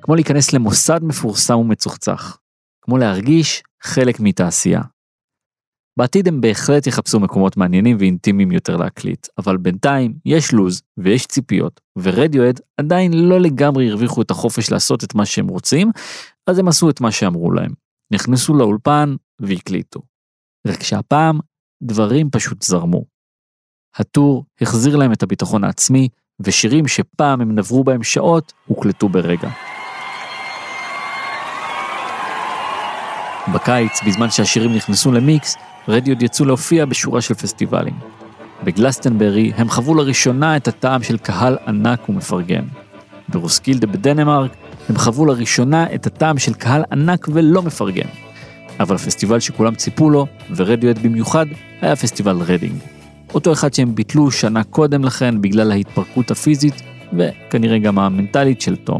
כמו 0.05 0.15
להיכנס 0.15 0.53
למוסד 0.53 0.99
מפורסם 1.03 1.57
ומצוחצח. 1.57 2.37
כמו 2.81 2.97
להרגיש 2.97 3.63
חלק 3.83 4.19
מתעשייה. 4.19 4.81
בעתיד 5.99 6.27
הם 6.27 6.41
בהחלט 6.41 6.87
יחפשו 6.87 7.19
מקומות 7.19 7.57
מעניינים 7.57 7.97
ואינטימיים 7.99 8.51
יותר 8.51 8.77
להקליט, 8.77 9.27
אבל 9.37 9.57
בינתיים 9.57 10.13
יש 10.25 10.53
לוז 10.53 10.81
ויש 10.97 11.25
ציפיות, 11.25 11.81
ורדיואד 11.97 12.59
עדיין 12.77 13.13
לא 13.13 13.39
לגמרי 13.39 13.89
הרוויחו 13.89 14.21
את 14.21 14.31
החופש 14.31 14.71
לעשות 14.71 15.03
את 15.03 15.15
מה 15.15 15.25
שהם 15.25 15.47
רוצים, 15.47 15.91
אז 16.47 16.59
הם 16.59 16.67
עשו 16.67 16.89
את 16.89 17.01
מה 17.01 17.11
שאמרו 17.11 17.51
להם. 17.51 17.71
נכנסו 18.13 18.53
לאולפן 18.53 19.15
והקליטו. 19.39 20.01
רק 20.67 20.83
שהפעם 20.83 21.39
דברים 21.83 22.29
פשוט 22.29 22.61
זרמו. 22.61 23.05
הטור 23.95 24.45
החזיר 24.61 24.95
להם 24.95 25.13
את 25.13 25.23
הביטחון 25.23 25.63
העצמי, 25.63 26.09
ושירים 26.39 26.87
שפעם 26.87 27.41
הם 27.41 27.55
נברו 27.55 27.83
בהם 27.83 28.03
שעות, 28.03 28.53
הוקלטו 28.65 29.09
ברגע. 29.09 29.49
בקיץ, 33.53 34.01
בזמן 34.07 34.29
שהשירים 34.29 34.73
נכנסו 34.73 35.11
למיקס, 35.11 35.55
רדיוד 35.87 36.23
יצאו 36.23 36.45
להופיע 36.45 36.85
בשורה 36.85 37.21
של 37.21 37.33
פסטיבלים. 37.33 37.93
בגלסטנברי 38.63 39.51
הם 39.57 39.69
חוו 39.69 39.95
לראשונה 39.95 40.57
את 40.57 40.67
הטעם 40.67 41.03
של 41.03 41.17
קהל 41.17 41.57
ענק 41.67 42.09
ומפרגן. 42.09 42.65
ברוסקילדה 43.29 43.87
בדנמרק 43.87 44.51
הם 44.89 44.97
חוו 44.97 45.25
לראשונה 45.25 45.93
את 45.95 46.07
הטעם 46.07 46.37
של 46.37 46.53
קהל 46.53 46.83
ענק 46.91 47.27
ולא 47.33 47.61
מפרגן. 47.61 48.07
אבל 48.79 48.95
הפסטיבל 48.95 49.39
שכולם 49.39 49.75
ציפו 49.75 50.09
לו, 50.09 50.27
ורדיוהד 50.55 50.97
במיוחד, 50.97 51.45
היה 51.81 51.95
פסטיבל 51.95 52.35
רדינג. 52.35 52.79
אותו 53.33 53.53
אחד 53.53 53.73
שהם 53.73 53.95
ביטלו 53.95 54.31
שנה 54.31 54.63
קודם 54.63 55.03
לכן 55.03 55.41
בגלל 55.41 55.71
ההתפרקות 55.71 56.31
הפיזית, 56.31 56.81
וכנראה 57.13 57.77
גם 57.77 57.99
המנטלית 57.99 58.61
של 58.61 58.75
תום. 58.75 58.99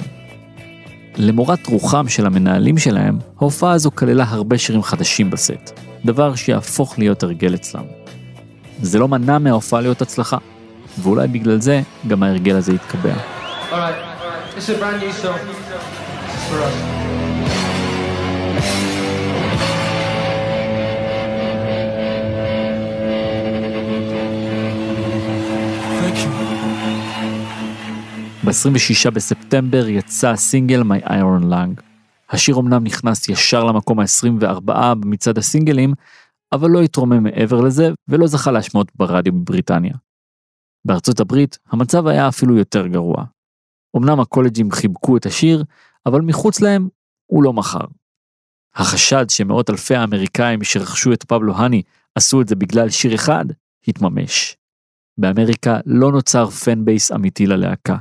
למורת 1.17 1.67
רוחם 1.67 2.07
של 2.09 2.25
המנהלים 2.25 2.77
שלהם, 2.77 3.17
ההופעה 3.41 3.71
הזו 3.71 3.91
כללה 3.95 4.25
הרבה 4.27 4.57
שירים 4.57 4.83
חדשים 4.83 5.29
בסט, 5.29 5.79
דבר 6.05 6.35
שיהפוך 6.35 6.99
להיות 6.99 7.23
הרגל 7.23 7.55
אצלם. 7.55 7.83
זה 8.81 8.99
לא 8.99 9.07
מנע 9.07 9.37
מההופעה 9.37 9.81
להיות 9.81 10.01
הצלחה, 10.01 10.37
ואולי 10.99 11.27
בגלל 11.27 11.61
זה 11.61 11.81
גם 12.07 12.23
ההרגל 12.23 12.55
הזה 12.55 12.73
יתקבע. 12.73 13.13
ב-26 28.45 29.11
בספטמבר 29.11 29.87
יצא 29.87 30.29
הסינגל 30.29 30.81
My 30.81 31.07
Iron 31.07 31.43
Lung. 31.43 31.81
השיר 32.29 32.55
אמנם 32.59 32.83
נכנס 32.83 33.29
ישר 33.29 33.63
למקום 33.63 33.99
ה-24 33.99 34.61
במצעד 34.95 35.37
הסינגלים, 35.37 35.93
אבל 36.51 36.69
לא 36.69 36.81
התרומם 36.81 37.23
מעבר 37.23 37.61
לזה 37.61 37.89
ולא 38.07 38.27
זכה 38.27 38.51
להשמעות 38.51 38.91
ברדיו 38.95 39.33
בבריטניה. 39.33 39.93
בארצות 40.85 41.19
הברית 41.19 41.57
המצב 41.69 42.07
היה 42.07 42.27
אפילו 42.27 42.57
יותר 42.57 42.87
גרוע. 42.87 43.23
אמנם 43.97 44.19
הקולג'ים 44.19 44.71
חיבקו 44.71 45.17
את 45.17 45.25
השיר, 45.25 45.63
אבל 46.05 46.21
מחוץ 46.21 46.61
להם 46.61 46.89
הוא 47.25 47.43
לא 47.43 47.53
מכר. 47.53 47.85
החשד 48.75 49.25
שמאות 49.29 49.69
אלפי 49.69 49.95
האמריקאים 49.95 50.63
שרכשו 50.63 51.13
את 51.13 51.23
פבלו 51.23 51.55
האני 51.55 51.81
עשו 52.15 52.41
את 52.41 52.47
זה 52.47 52.55
בגלל 52.55 52.89
שיר 52.89 53.15
אחד, 53.15 53.45
התממש. 53.87 54.57
באמריקה 55.17 55.79
לא 55.85 56.11
נוצר 56.11 56.49
פן 56.49 56.85
בייס 56.85 57.11
אמיתי 57.11 57.47
ללהקה. 57.47 57.95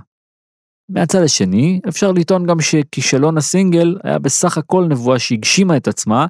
מהצד 0.88 1.22
השני, 1.22 1.80
אפשר 1.88 2.12
לטעון 2.12 2.46
גם 2.46 2.60
שכישלון 2.60 3.38
הסינגל 3.38 3.96
היה 4.04 4.18
בסך 4.18 4.58
הכל 4.58 4.84
נבואה 4.84 5.18
שהגשימה 5.18 5.76
את 5.76 5.88
עצמה, 5.88 6.26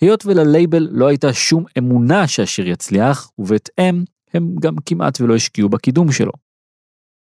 היות 0.00 0.26
וללייבל 0.26 0.88
לא 0.90 1.06
הייתה 1.06 1.32
שום 1.32 1.64
אמונה 1.78 2.28
שהשיר 2.28 2.68
יצליח, 2.68 3.30
ובהתאם 3.38 4.04
הם 4.34 4.54
גם 4.60 4.74
כמעט 4.86 5.20
ולא 5.20 5.34
השקיעו 5.34 5.68
בקידום 5.68 6.12
שלו. 6.12 6.32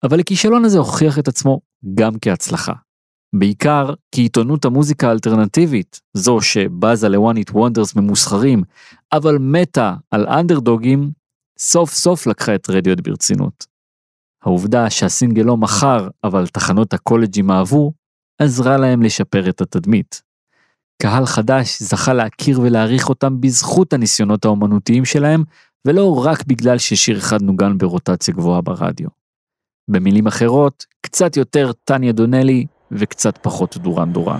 אבל 0.03 0.19
הכישלון 0.19 0.65
הזה 0.65 0.77
הוכיח 0.77 1.19
את 1.19 1.27
עצמו 1.27 1.61
גם 1.95 2.11
כהצלחה. 2.21 2.73
בעיקר 3.35 3.93
כי 4.11 4.21
עיתונות 4.21 4.65
המוזיקה 4.65 5.07
האלטרנטיבית, 5.07 6.01
זו 6.13 6.41
שבזה 6.41 7.09
ל-one 7.09 7.37
it 7.47 7.53
wonders 7.53 7.93
ממוסחרים, 7.95 8.63
אבל 9.13 9.37
מתה 9.37 9.93
על 10.11 10.27
אנדרדוגים, 10.27 11.11
סוף 11.59 11.93
סוף 11.93 12.27
לקחה 12.27 12.55
את 12.55 12.69
רדיואט 12.69 12.99
ברצינות. 12.99 13.68
העובדה 14.43 14.89
שהסינגל 14.89 15.43
לא 15.43 15.57
מכר, 15.57 16.07
אבל 16.23 16.47
תחנות 16.47 16.93
הקולג'ים 16.93 17.51
אהבו, 17.51 17.91
עזרה 18.41 18.77
להם 18.77 19.01
לשפר 19.01 19.49
את 19.49 19.61
התדמית. 19.61 20.21
קהל 21.01 21.25
חדש 21.25 21.81
זכה 21.81 22.13
להכיר 22.13 22.61
ולהעריך 22.61 23.09
אותם 23.09 23.41
בזכות 23.41 23.93
הניסיונות 23.93 24.45
האומנותיים 24.45 25.05
שלהם, 25.05 25.43
ולא 25.85 26.23
רק 26.25 26.43
בגלל 26.47 26.77
ששיר 26.77 27.17
אחד 27.17 27.41
נוגן 27.41 27.77
ברוטציה 27.77 28.33
גבוהה 28.33 28.61
ברדיו. 28.61 29.07
במילים 29.87 30.27
אחרות, 30.27 30.85
קצת 31.01 31.37
יותר 31.37 31.71
טניה 31.83 32.11
דונלי 32.11 32.65
וקצת 32.91 33.37
פחות 33.41 33.77
דורן 33.77 34.13
דורן. 34.13 34.39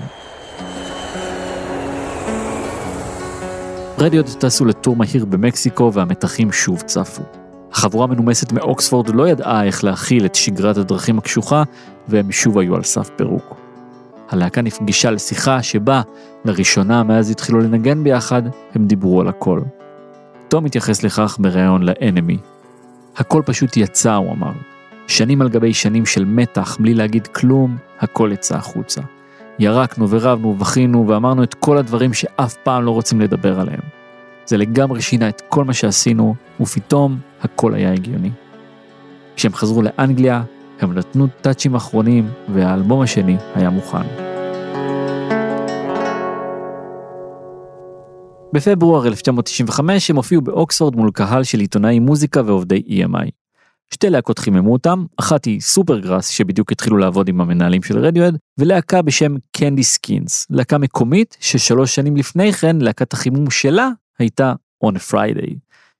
רדיו 3.97 4.23
טסו 4.23 4.65
לטור 4.65 4.95
מהיר 4.95 5.25
במקסיקו 5.25 5.93
והמתחים 5.93 6.51
שוב 6.51 6.81
צפו. 6.81 7.38
החבורה 7.71 8.03
המנומסת 8.03 8.51
מאוקספורד 8.51 9.09
לא 9.09 9.27
ידעה 9.29 9.63
איך 9.63 9.83
להכיל 9.83 10.25
את 10.25 10.35
שגרת 10.35 10.77
הדרכים 10.77 11.17
הקשוחה, 11.17 11.63
והם 12.07 12.31
שוב 12.31 12.57
היו 12.57 12.75
על 12.75 12.83
סף 12.83 13.09
פירוק. 13.15 13.55
הלהקה 14.29 14.61
נפגשה 14.61 15.11
לשיחה 15.11 15.63
שבה, 15.63 16.01
לראשונה 16.45 17.03
מאז 17.03 17.31
התחילו 17.31 17.59
לנגן 17.59 18.03
ביחד, 18.03 18.43
הם 18.75 18.85
דיברו 18.85 19.21
על 19.21 19.27
הכל. 19.27 19.61
תום 20.47 20.65
התייחס 20.65 21.03
לכך 21.03 21.37
בריאיון 21.39 21.83
לאנמי. 21.83 22.37
הכל 23.17 23.41
פשוט 23.45 23.77
יצא, 23.77 24.15
הוא 24.15 24.31
אמר. 24.31 24.51
שנים 25.07 25.41
על 25.41 25.49
גבי 25.49 25.73
שנים 25.73 26.05
של 26.05 26.25
מתח, 26.25 26.77
בלי 26.79 26.93
להגיד 26.93 27.27
כלום, 27.27 27.77
הכל 27.99 28.29
יצא 28.33 28.55
החוצה. 28.55 29.01
ירקנו 29.59 30.09
ורבנו 30.09 30.47
ובכינו 30.47 31.07
ואמרנו 31.07 31.43
את 31.43 31.53
כל 31.53 31.77
הדברים 31.77 32.13
שאף 32.13 32.55
פעם 32.63 32.83
לא 32.83 32.91
רוצים 32.91 33.21
לדבר 33.21 33.59
עליהם. 33.59 33.81
זה 34.45 34.57
לגמרי 34.57 35.01
שינה 35.01 35.29
את 35.29 35.41
כל 35.49 35.65
מה 35.65 35.73
שעשינו, 35.73 36.35
ופתאום 36.59 37.19
הכל 37.41 37.73
היה 37.73 37.93
הגיוני. 37.93 38.31
כשהם 39.35 39.53
חזרו 39.53 39.81
לאנגליה, 39.81 40.43
הם 40.79 40.93
נתנו 40.93 41.27
טאצ'ים 41.41 41.75
אחרונים, 41.75 42.29
והאלבום 42.53 43.01
השני 43.01 43.37
היה 43.55 43.69
מוכן. 43.69 44.29
בפברואר 48.53 49.07
1995 49.07 50.09
הם 50.09 50.15
הופיעו 50.15 50.41
באוקספורד 50.41 50.95
מול 50.95 51.11
קהל 51.11 51.43
של 51.43 51.59
עיתונאי 51.59 51.99
מוזיקה 51.99 52.41
ועובדי 52.45 52.83
EMI. 52.87 53.29
שתי 53.93 54.09
להקות 54.09 54.39
חיממו 54.39 54.73
אותם, 54.73 55.05
אחת 55.19 55.45
היא 55.45 55.61
סופרגראס 55.61 56.27
שבדיוק 56.27 56.71
התחילו 56.71 56.97
לעבוד 56.97 57.29
עם 57.29 57.41
המנהלים 57.41 57.83
של 57.83 57.97
רדיוהד, 57.99 58.37
ולהקה 58.57 59.01
בשם 59.01 59.35
קנדי 59.51 59.83
סקינס, 59.83 60.47
להקה 60.49 60.77
מקומית 60.77 61.37
ששלוש 61.39 61.95
שנים 61.95 62.15
לפני 62.15 62.53
כן 62.53 62.75
להקת 62.81 63.13
החימום 63.13 63.49
שלה 63.49 63.89
הייתה 64.19 64.53
On 64.85 64.89
a 64.89 65.11
Friday, 65.11 65.53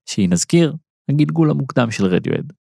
שהיא 0.06 0.30
נזכיר, 0.30 0.74
הגלגול 1.10 1.52
המוקדם 1.52 1.92
של 1.92 2.06
רדיואד. 2.06 2.54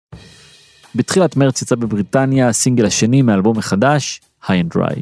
בתחילת 0.94 1.36
מרץ 1.36 1.62
יצא 1.62 1.76
בבריטניה 1.76 2.48
הסינגל 2.48 2.86
השני 2.86 3.22
מאלבום 3.22 3.58
החדש, 3.58 4.20
High 4.44 4.46
and 4.46 4.76
Dry. 4.76 5.00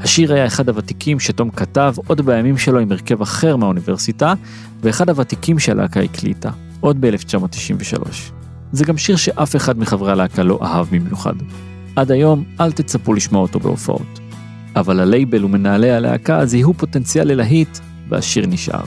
השיר 0.00 0.32
היה 0.32 0.46
אחד 0.46 0.68
הוותיקים 0.68 1.20
שתום 1.20 1.50
כתב 1.50 1.94
עוד 2.06 2.20
בימים 2.20 2.58
שלו 2.58 2.78
עם 2.78 2.92
הרכב 2.92 3.22
אחר 3.22 3.56
מהאוניברסיטה, 3.56 4.34
ואחד 4.80 5.08
הוותיקים 5.08 5.58
שהלהקה 5.58 6.00
הקליטה, 6.00 6.50
עוד 6.80 7.00
ב-1993. 7.00 8.08
זה 8.72 8.84
גם 8.84 8.98
שיר 8.98 9.16
שאף 9.16 9.56
אחד 9.56 9.78
מחברי 9.78 10.12
הלהקה 10.12 10.42
לא 10.42 10.58
אהב 10.62 10.86
במיוחד. 10.90 11.34
עד 11.96 12.10
היום 12.10 12.44
אל 12.60 12.72
תצפו 12.72 13.14
לשמוע 13.14 13.42
אותו 13.42 13.60
בהופעות. 13.60 14.20
אבל 14.76 15.00
הלייבל 15.00 15.44
ומנהלי 15.44 15.90
הלהקה 15.90 16.46
זיהו 16.46 16.74
פוטנציאל 16.74 17.28
ללהיט, 17.28 17.78
והשיר 18.08 18.46
נשאר. 18.46 18.84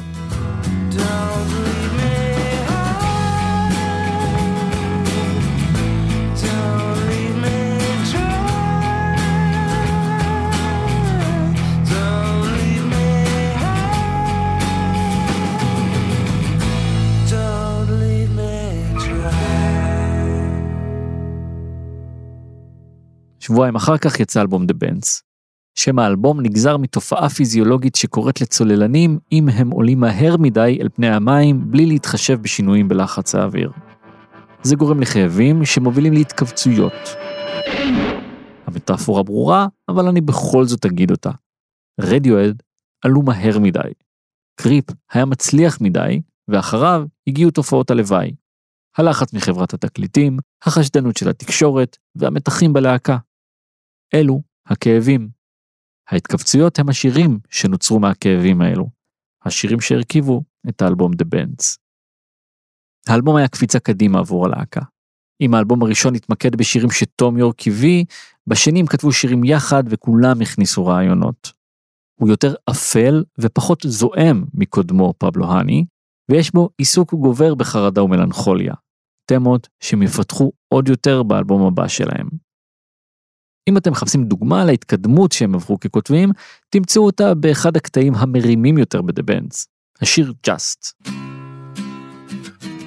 שבועיים 23.52 23.76
אחר 23.76 23.98
כך 23.98 24.20
יצא 24.20 24.42
אלבום 24.42 24.64
The 24.64 24.74
Bands. 24.84 25.22
שם 25.76 26.00
האלבום 26.00 26.42
נגזר 26.42 26.78
מתופעה 26.78 27.30
פיזיולוגית 27.30 27.96
שקורית 27.96 28.42
לצוללנים 28.42 29.20
אם 29.32 29.50
הם 29.50 29.70
עולים 29.70 30.00
מהר 30.00 30.38
מדי 30.38 30.78
אל 30.82 30.90
פני 30.90 31.10
המים 31.10 31.72
בלי 31.72 31.86
להתחשב 31.86 32.42
בשינויים 32.42 32.88
בלחץ 32.88 33.36
האוויר. 33.36 33.72
זה 34.64 34.76
גורם 34.76 35.00
לכאבים 35.00 35.66
שמובילים 35.66 36.14
להתכווצויות. 36.14 36.94
המטאפורה 38.66 39.24
ברורה, 39.24 39.68
אבל 39.90 40.08
אני 40.08 40.22
בכל 40.22 40.66
זאת 40.66 40.86
אגיד 40.86 41.12
אותה. 41.12 41.32
רדיואד 42.02 42.64
עלו 43.06 43.22
מהר 43.22 43.60
מדי. 43.60 43.80
קריפ 44.56 44.86
היה 45.12 45.26
מצליח 45.26 45.82
מדי, 45.82 46.22
ואחריו 46.48 47.04
הגיעו 47.28 47.52
תופעות 47.52 47.92
הלוואי. 47.92 48.32
הלחץ 48.98 49.34
מחברת 49.34 49.74
התקליטים, 49.74 50.38
החשדנות 50.66 51.18
של 51.18 51.30
התקשורת 51.30 51.98
והמתחים 52.16 52.74
בלהקה. 52.74 53.18
אלו 54.14 54.42
הכאבים. 54.66 55.30
ההתכווצויות 56.10 56.80
הם 56.80 56.90
השירים 56.90 57.40
שנוצרו 57.50 58.00
מהכאבים 58.00 58.62
האלו, 58.62 58.90
השירים 59.46 59.82
שהרכיבו 59.82 60.44
את 60.70 60.82
האלבום 60.82 61.12
The 61.12 61.26
Bands. 61.36 61.78
האלבום 63.08 63.36
היה 63.36 63.48
קפיצה 63.48 63.80
קדימה 63.80 64.20
עבור 64.20 64.46
הלהקה. 64.46 64.82
אם 65.42 65.54
האלבום 65.54 65.84
הראשון 65.84 66.16
התמקד 66.16 66.56
בשירים 66.56 66.92
שתום 66.92 67.38
יורק 67.38 67.68
הביא, 67.68 68.06
בשני 68.48 68.80
הם 68.80 68.88
כתבו 68.88 69.12
שירים 69.12 69.44
יחד 69.44 69.84
וכולם 69.90 70.42
הכניסו 70.42 70.86
רעיונות. 70.86 71.52
הוא 72.20 72.30
יותר 72.30 72.54
אפל 72.70 73.24
ופחות 73.40 73.84
זועם 73.88 74.46
מקודמו 74.54 75.14
פבלו 75.18 75.46
האני, 75.52 75.86
ויש 76.32 76.52
בו 76.52 76.70
עיסוק 76.78 77.14
גובר 77.14 77.56
בחרדה 77.56 78.04
ומלנכוליה, 78.04 78.74
תמות 79.26 79.68
שהם 79.80 80.04
יפתחו 80.04 80.52
עוד 80.68 80.90
יותר 80.90 81.24
באלבום 81.24 81.68
הבא 81.68 81.88
שלהם. 81.88 82.30
אם 83.70 83.78
אתם 83.78 83.92
מחפשים 83.92 84.24
דוגמה 84.24 84.66
להתקדמות 84.66 85.32
שהם 85.32 85.56
עברו 85.56 85.80
ככותבים, 85.80 86.32
תמצאו 86.70 87.06
אותה 87.06 87.34
באחד 87.34 87.78
הקטעים 87.78 88.16
המרימים 88.16 88.78
יותר 88.78 89.02
ב-The 89.02 89.24
Bands, 89.24 89.66
השיר 90.02 90.34
Just. 90.48 91.10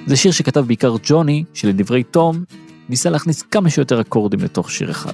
זה 0.07 0.15
שיר 0.15 0.31
שכתב 0.31 0.59
בעיקר 0.59 0.95
ג'וני, 1.03 1.43
שלדברי 1.53 2.03
תום, 2.03 2.43
ניסה 2.89 3.09
להכניס 3.09 3.41
כמה 3.41 3.69
שיותר 3.69 4.01
אקורדים 4.01 4.39
לתוך 4.39 4.71
שיר 4.71 4.91
אחד. 4.91 5.13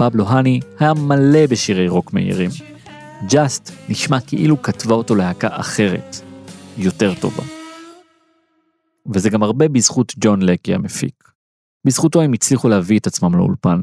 פבלו 0.00 0.28
האני 0.28 0.60
היה 0.78 0.94
מלא 0.94 1.46
בשירי 1.50 1.88
רוק 1.88 2.12
מהירים. 2.12 2.50
ג'אסט 3.30 3.72
נשמע 3.88 4.20
כאילו 4.20 4.62
כתבה 4.62 4.94
אותו 4.94 5.14
להקה 5.14 5.48
אחרת, 5.52 6.16
יותר 6.78 7.14
טובה. 7.20 7.42
וזה 9.14 9.30
גם 9.30 9.42
הרבה 9.42 9.68
בזכות 9.68 10.14
ג'ון 10.20 10.42
לקי 10.42 10.74
המפיק. 10.74 11.32
בזכותו 11.86 12.22
הם 12.22 12.32
הצליחו 12.32 12.68
להביא 12.68 12.98
את 12.98 13.06
עצמם 13.06 13.34
לאולפן. 13.34 13.82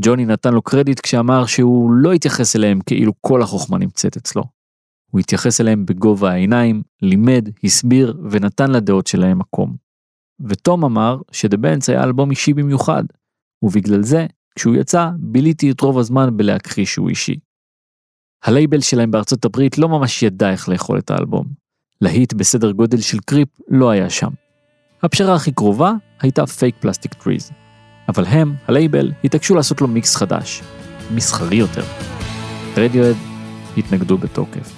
ג'וני 0.00 0.24
נתן 0.26 0.54
לו 0.54 0.62
קרדיט 0.62 1.00
כשאמר 1.00 1.46
שהוא 1.46 1.90
לא 1.92 2.12
התייחס 2.12 2.56
אליהם 2.56 2.80
כאילו 2.86 3.12
כל 3.20 3.42
החוכמה 3.42 3.78
נמצאת 3.78 4.16
אצלו. 4.16 4.42
הוא 5.10 5.20
התייחס 5.20 5.60
אליהם 5.60 5.86
בגובה 5.86 6.30
העיניים, 6.30 6.82
לימד, 7.02 7.48
הסביר 7.64 8.18
ונתן 8.30 8.70
לדעות 8.70 9.06
שלהם 9.06 9.38
מקום. 9.38 9.76
ותום 10.40 10.84
אמר 10.84 11.20
ש"The 11.32 11.56
Bends" 11.56 11.88
היה 11.88 12.04
אלבום 12.04 12.30
אישי 12.30 12.54
במיוחד, 12.54 13.04
ובגלל 13.62 14.02
זה 14.02 14.26
כשהוא 14.56 14.76
יצא, 14.76 15.08
ביליתי 15.18 15.70
את 15.70 15.80
רוב 15.80 15.98
הזמן 15.98 16.36
בלהכחיש 16.36 16.94
שהוא 16.94 17.08
אישי. 17.08 17.38
הלייבל 18.44 18.80
שלהם 18.80 19.10
בארצות 19.10 19.44
הברית 19.44 19.78
לא 19.78 19.88
ממש 19.88 20.22
ידע 20.22 20.50
איך 20.50 20.68
לאכול 20.68 20.98
את 20.98 21.10
האלבום. 21.10 21.46
להיט 22.00 22.32
בסדר 22.32 22.70
גודל 22.70 23.00
של 23.00 23.18
Creep 23.18 23.48
לא 23.68 23.90
היה 23.90 24.10
שם. 24.10 24.30
הפשרה 25.02 25.34
הכי 25.34 25.52
קרובה 25.52 25.92
הייתה 26.20 26.46
Fake 26.46 26.74
Plastic 26.80 27.14
Trees. 27.14 27.50
אבל 28.08 28.24
הם, 28.26 28.54
הלייבל, 28.68 29.12
התעקשו 29.24 29.54
לעשות 29.54 29.80
לו 29.80 29.88
מיקס 29.88 30.16
חדש, 30.16 30.62
מסחרי 31.14 31.56
יותר. 31.56 31.84
רדיוהד 32.76 33.16
התנגדו 33.76 34.18
בתוקף. 34.18 34.72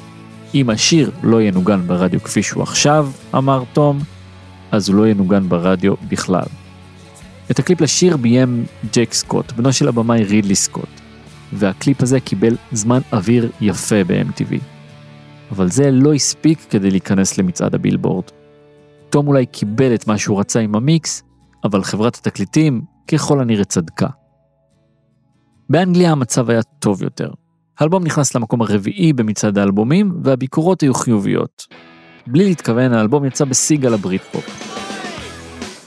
אם 0.54 0.70
השיר 0.70 1.10
לא 1.22 1.42
ינוגן 1.42 1.86
ברדיו 1.86 2.22
כפי 2.22 2.42
שהוא 2.42 2.62
עכשיו, 2.62 3.10
אמר 3.34 3.62
תום, 3.72 3.98
אז 4.72 4.88
הוא 4.88 4.96
לא 4.96 5.08
ינוגן 5.08 5.48
ברדיו 5.48 5.94
בכלל. 6.08 6.46
את 7.50 7.58
הקליפ 7.58 7.80
לשיר 7.80 8.16
ביים 8.16 8.64
ג'ייק 8.92 9.12
סקוט, 9.12 9.52
בנו 9.52 9.72
של 9.72 9.88
הבמאי 9.88 10.24
רידלי 10.24 10.54
סקוט, 10.54 10.88
והקליפ 11.52 12.02
הזה 12.02 12.20
קיבל 12.20 12.56
זמן 12.72 13.00
אוויר 13.12 13.50
יפה 13.60 14.04
ב-MTV. 14.04 14.54
אבל 15.50 15.70
זה 15.70 15.90
לא 15.90 16.14
הספיק 16.14 16.58
כדי 16.70 16.90
להיכנס 16.90 17.38
למצעד 17.38 17.74
הבילבורד. 17.74 18.24
תום 19.10 19.28
אולי 19.28 19.46
קיבל 19.46 19.94
את 19.94 20.06
מה 20.06 20.18
שהוא 20.18 20.40
רצה 20.40 20.60
עם 20.60 20.74
המיקס, 20.74 21.22
אבל 21.64 21.82
חברת 21.82 22.16
התקליטים 22.16 22.82
ככל 23.08 23.40
הנראה 23.40 23.64
צדקה. 23.64 24.08
באנגליה 25.70 26.12
המצב 26.12 26.50
היה 26.50 26.62
טוב 26.62 27.02
יותר. 27.02 27.30
האלבום 27.78 28.04
נכנס 28.04 28.34
למקום 28.34 28.62
הרביעי 28.62 29.12
במצעד 29.12 29.58
האלבומים, 29.58 30.12
והביקורות 30.24 30.80
היו 30.80 30.94
חיוביות. 30.94 31.66
בלי 32.26 32.44
להתכוון, 32.44 32.92
האלבום 32.92 33.24
יצא 33.24 33.44
בשיא 33.44 33.86
גל 33.86 33.94
הבריטפופ. 33.94 34.65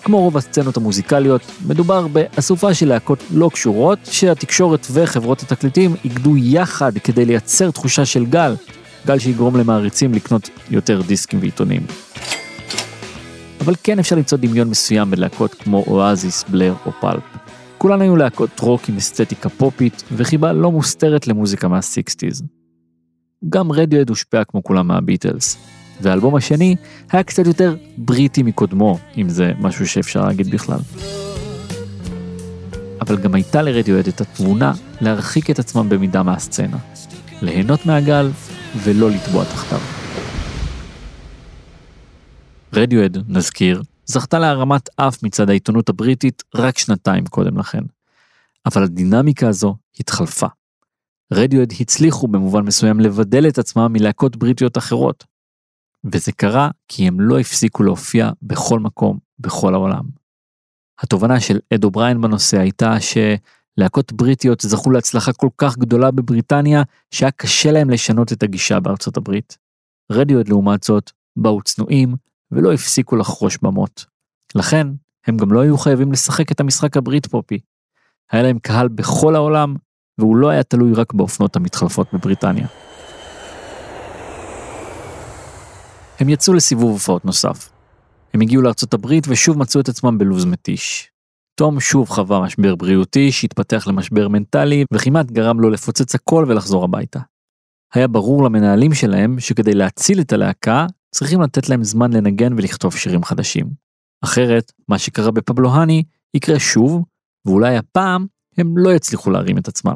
כמו 0.10 0.20
רוב 0.20 0.38
הסצנות 0.38 0.78
המוזיקליות, 0.78 1.42
מדובר 1.68 2.08
באסופה 2.08 2.74
של 2.74 2.88
להקות 2.88 3.24
לא 3.32 3.50
קשורות, 3.54 4.00
שהתקשורת 4.04 4.88
וחברות 4.92 5.42
התקליטים 5.42 5.96
איגדו 6.06 6.38
יחד 6.38 6.98
כדי 6.98 7.26
לייצר 7.26 7.72
תחושה 7.72 8.06
של 8.06 8.26
גל, 8.26 8.56
גל 9.08 9.20
שיגרום 9.20 9.56
למעריצים 9.56 10.14
לקנות 10.14 10.50
יותר 10.70 11.02
דיסקים 11.02 11.40
ועיתונים. 11.40 11.82
אבל 13.62 13.74
כן 13.84 14.00
אפשר 14.00 14.16
למצוא 14.16 14.38
דמיון 14.38 14.70
מסוים 14.70 15.12
בלהקות 15.12 15.54
כמו 15.54 15.84
אואזיס, 15.88 16.46
בלר 16.48 16.74
או 16.86 16.92
פלפ. 17.02 17.24
כולן 17.78 18.02
היו 18.02 18.16
להקות 18.16 18.60
רוק 18.60 18.90
עם 18.90 18.98
אסתטיקה 18.98 19.50
פופית 19.50 20.04
וחיבה 20.12 20.54
לא 20.54 20.72
מוסתרת 20.72 21.28
למוזיקה 21.28 21.68
מה 21.68 21.83
sixties. 21.83 22.44
גם 23.50 23.72
רדיואד 23.72 24.10
הושפע 24.10 24.44
כמו 24.44 24.64
כולם 24.64 24.88
מהביטלס, 24.88 25.58
והאלבום 26.02 26.36
השני 26.36 26.76
היה 27.12 27.24
קצת 27.24 27.48
יותר 27.48 27.76
בריטי 27.98 28.44
מקודמו, 28.44 29.00
אם 29.18 29.30
זה 29.30 29.52
משהו 29.60 29.88
שאפשר 29.88 30.26
להגיד 30.26 30.52
בכלל. 30.52 30.80
אבל 33.02 33.18
גם 33.18 33.36
הייתה 33.36 33.62
לרדיואד 33.62 34.08
את 34.08 34.22
התבונה 34.22 34.74
להרחיק 35.02 35.50
את 35.50 35.60
עצמם 35.60 35.90
במידה 35.90 36.24
מהסצנה, 36.24 36.78
ליהנות 37.42 37.86
מהגל 37.86 38.32
ולא 38.84 39.12
לטבוע 39.12 39.46
תחתיו. 39.46 39.80
רדיואד, 42.74 43.18
נזכיר, 43.28 43.82
זכתה 44.06 44.40
להרמת 44.40 44.90
אף 44.96 45.24
מצד 45.24 45.50
העיתונות 45.50 45.90
הבריטית 45.90 46.44
רק 46.56 46.78
שנתיים 46.78 47.26
קודם 47.26 47.58
לכן. 47.58 47.84
אבל 48.66 48.84
הדינמיקה 48.84 49.48
הזו 49.48 49.76
התחלפה. 50.00 50.48
רדיוהד 51.34 51.74
הצליחו 51.80 52.28
במובן 52.28 52.62
מסוים 52.62 53.00
לבדל 53.00 53.48
את 53.48 53.58
עצמם 53.58 53.94
מלהקות 53.94 54.38
בריטיות 54.38 54.78
אחרות. 54.78 55.24
וזה 56.06 56.32
קרה 56.32 56.70
כי 56.88 57.08
הם 57.08 57.22
לא 57.22 57.40
הפסיקו 57.40 57.84
להופיע 57.84 58.30
בכל 58.42 58.80
מקום, 58.80 59.20
בכל 59.40 59.74
העולם. 59.74 60.04
התובנה 61.00 61.40
של 61.40 61.60
אד 61.74 61.84
אובריין 61.84 62.22
בנושא 62.22 62.60
הייתה 62.60 62.96
שלהקות 63.00 64.14
בריטיות 64.14 64.62
זכו 64.62 64.92
להצלחה 64.92 65.34
כל 65.34 65.50
כך 65.58 65.78
גדולה 65.78 66.12
בבריטניה, 66.12 66.84
שהיה 67.12 67.32
קשה 67.32 67.72
להם 67.72 67.90
לשנות 67.90 68.34
את 68.34 68.44
הגישה 68.44 68.80
בארצות 68.80 69.18
הברית. 69.18 69.58
רדיוהד 70.12 70.48
לעומת 70.48 70.84
זאת, 70.84 71.12
באו 71.36 71.62
צנועים 71.62 72.16
ולא 72.52 72.74
הפסיקו 72.74 73.16
לחרוש 73.16 73.58
במות. 73.62 74.06
לכן, 74.56 74.88
הם 75.28 75.38
גם 75.38 75.52
לא 75.52 75.60
היו 75.60 75.78
חייבים 75.78 76.12
לשחק 76.12 76.52
את 76.52 76.60
המשחק 76.60 76.98
הברית 76.98 77.28
פופי. 77.28 77.60
היה 78.32 78.44
להם 78.44 78.60
קהל 78.60 78.88
בכל 78.88 79.36
העולם, 79.36 79.76
והוא 80.18 80.36
לא 80.36 80.50
היה 80.50 80.64
תלוי 80.64 80.94
רק 80.94 81.14
באופנות 81.14 81.56
המתחלפות 81.56 82.14
בבריטניה. 82.14 82.68
הם 86.20 86.30
יצאו 86.30 86.54
לסיבוב 86.54 86.92
הופעות 86.92 87.26
נוסף. 87.26 87.70
הם 88.34 88.42
הגיעו 88.42 88.62
לארצות 88.62 88.94
הברית 88.94 89.28
ושוב 89.28 89.58
מצאו 89.58 89.82
את 89.82 89.90
עצמם 89.90 90.18
בלוז 90.18 90.46
מתיש. 90.46 91.12
תום 91.56 91.80
שוב 91.80 92.10
חווה 92.10 92.42
משבר 92.42 92.76
בריאותי 92.76 93.32
שהתפתח 93.32 93.88
למשבר 93.88 94.28
מנטלי 94.28 94.86
וכמעט 94.94 95.32
גרם 95.32 95.60
לו 95.60 95.70
לפוצץ 95.70 96.16
הכל 96.16 96.46
ולחזור 96.48 96.84
הביתה. 96.84 97.20
היה 97.94 98.08
ברור 98.08 98.44
למנהלים 98.44 98.94
שלהם 98.94 99.40
שכדי 99.40 99.74
להציל 99.74 100.22
את 100.22 100.34
הלהקה 100.34 100.86
צריכים 101.12 101.42
לתת 101.42 101.70
להם 101.70 101.84
זמן 101.84 102.14
לנגן 102.14 102.54
ולכתוב 102.54 102.96
שירים 102.96 103.24
חדשים. 103.24 103.70
אחרת, 104.24 104.72
מה 104.88 104.98
שקרה 104.98 105.32
בפבלוהני 105.32 106.04
יקרה 106.34 106.60
שוב, 106.60 107.04
ואולי 107.46 107.78
הפעם 107.78 108.26
הם 108.58 108.78
לא 108.78 108.94
יצליחו 108.94 109.32
להרים 109.32 109.58
את 109.58 109.68
עצמם. 109.68 109.96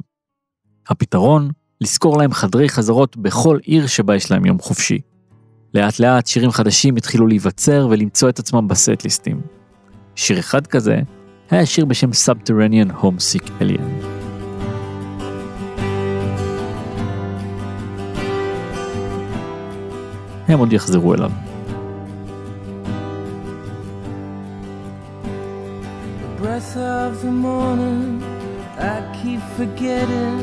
הפתרון, 0.88 1.52
לשכור 1.82 2.18
להם 2.18 2.34
חדרי 2.34 2.70
חזרות 2.70 3.18
בכל 3.18 3.60
עיר 3.62 3.88
שבה 3.88 4.16
יש 4.16 4.32
להם 4.32 4.46
יום 4.46 4.60
חופשי. 4.60 5.00
לאט 5.74 6.00
לאט 6.00 6.28
שירים 6.28 6.52
חדשים 6.52 6.96
התחילו 6.96 7.28
להיווצר 7.28 7.88
ולמצוא 7.90 8.30
את 8.30 8.40
עצמם 8.40 8.68
בסט-ליסטים. 8.68 9.42
שיר 10.16 10.40
אחד 10.40 10.68
כזה 10.68 11.00
היה 11.52 11.66
שיר 11.66 11.86
בשם 11.86 12.10
Subterranean 12.10 13.04
Homesick 13.04 13.48
Alien. 13.62 14.06
הם 20.48 20.60
עוד 20.60 20.74
יחזרו 20.74 21.14
אליו. 21.14 21.32
of 26.76 27.22
the 27.22 27.32
morning, 27.32 28.24
I 28.94 28.98
keep 29.22 29.42
forgetting 29.58 30.38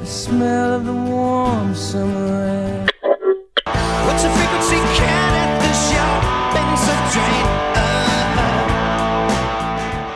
the 0.00 0.10
smell 0.22 0.70
of 0.78 0.84
the 0.84 0.98
warm 1.10 1.74
summer 1.74 2.28
air. 2.54 2.89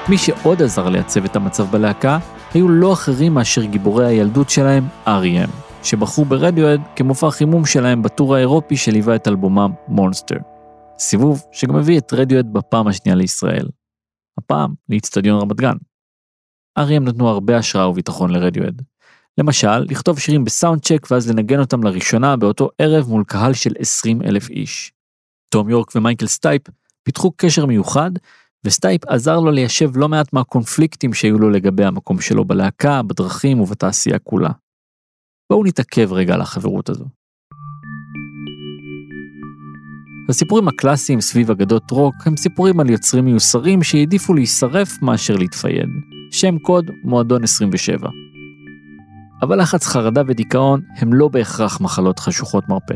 מי 0.08 0.18
שעוד 0.18 0.62
עזר 0.62 0.88
לייצב 0.88 1.24
את 1.24 1.36
המצב 1.36 1.70
בלהקה 1.70 2.18
היו 2.54 2.68
לא 2.68 2.92
אחרים 2.92 3.34
מאשר 3.34 3.64
גיבורי 3.64 4.06
הילדות 4.06 4.50
שלהם, 4.50 4.84
R.E.M, 5.06 5.50
שבחרו 5.82 6.24
ברדיוהד 6.24 6.80
כמופע 6.96 7.30
חימום 7.30 7.66
שלהם 7.66 8.02
ב 8.02 8.09
tour 8.09 8.34
האירופי 8.34 8.76
שליווה 8.76 9.16
את 9.16 9.28
אלבומם 9.28 9.70
Monster. 9.88 10.36
סיבוב 10.98 11.44
שגם 11.52 11.76
הביא 11.76 11.98
את 11.98 12.12
רדיוהד 12.12 12.52
בפעם 12.52 12.88
השנייה 12.88 13.16
לישראל. 13.16 13.68
הפעם 14.38 14.74
לאיצטדיון 14.88 15.40
רמת 15.40 15.56
גן. 15.56 15.76
R.E.M 16.78 17.00
נתנו 17.00 17.28
הרבה 17.28 17.56
השראה 17.56 17.88
וביטחון 17.88 18.30
לרדיוהד. 18.30 18.82
למשל, 19.38 19.78
לכתוב 19.78 20.18
שירים 20.18 20.44
ב 20.44 20.50
sound 20.50 20.82
check 20.82 21.06
ואז 21.10 21.30
לנגן 21.30 21.60
אותם 21.60 21.82
לראשונה 21.82 22.36
באותו 22.36 22.70
ערב 22.78 23.08
מול 23.08 23.24
קהל 23.24 23.52
של 23.52 23.72
20 23.78 24.22
אלף 24.22 24.50
איש. 24.50 24.92
תום 25.50 25.70
יורק 25.70 25.92
ומייקל 25.96 26.26
סטייפ 26.26 26.62
פיתחו 27.02 27.32
קשר 27.36 27.66
מיוחד, 27.66 28.10
וסטייפ 28.64 29.04
עזר 29.06 29.40
לו 29.40 29.50
ליישב 29.50 29.90
לא 29.96 30.08
מעט 30.08 30.32
מהקונפליקטים 30.32 31.14
שהיו 31.14 31.38
לו 31.38 31.50
לגבי 31.50 31.84
המקום 31.84 32.20
שלו 32.20 32.44
בלהקה, 32.44 33.02
בדרכים 33.02 33.60
ובתעשייה 33.60 34.18
כולה. 34.18 34.50
בואו 35.52 35.64
נתעכב 35.64 36.12
רגע 36.12 36.34
על 36.34 36.40
החברות 36.40 36.88
הזו. 36.88 37.04
הסיפורים 40.28 40.68
הקלאסיים 40.68 41.20
סביב 41.20 41.50
אגדות 41.50 41.90
רוק 41.90 42.14
הם 42.26 42.36
סיפורים 42.36 42.80
על 42.80 42.90
יוצרים 42.90 43.24
מיוסרים 43.24 43.82
שהעדיפו 43.82 44.34
להישרף 44.34 45.02
מאשר 45.02 45.36
להתפייד. 45.36 45.88
שם 46.30 46.58
קוד 46.58 46.90
מועדון 47.04 47.42
27. 47.42 48.08
אבל 49.42 49.60
לחץ 49.60 49.86
חרדה 49.86 50.22
ודיכאון 50.26 50.80
הם 50.96 51.12
לא 51.12 51.28
בהכרח 51.28 51.80
מחלות 51.80 52.18
חשוכות 52.18 52.68
מרפא. 52.68 52.94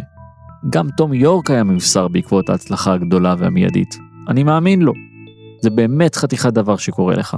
גם 0.71 0.89
תום 0.97 1.15
יורק 1.15 1.51
היה 1.51 1.65
מיוסר 1.65 2.09
בעקבות 2.09 2.49
ההצלחה 2.49 2.93
הגדולה 2.93 3.35
והמיידית. 3.39 3.99
אני 4.29 4.43
מאמין 4.43 4.83
לו. 4.83 4.93
זה 5.62 5.71
באמת 5.71 6.16
חתיכת 6.16 6.53
דבר 6.53 6.77
שקורה 6.77 7.16
לך. 7.16 7.37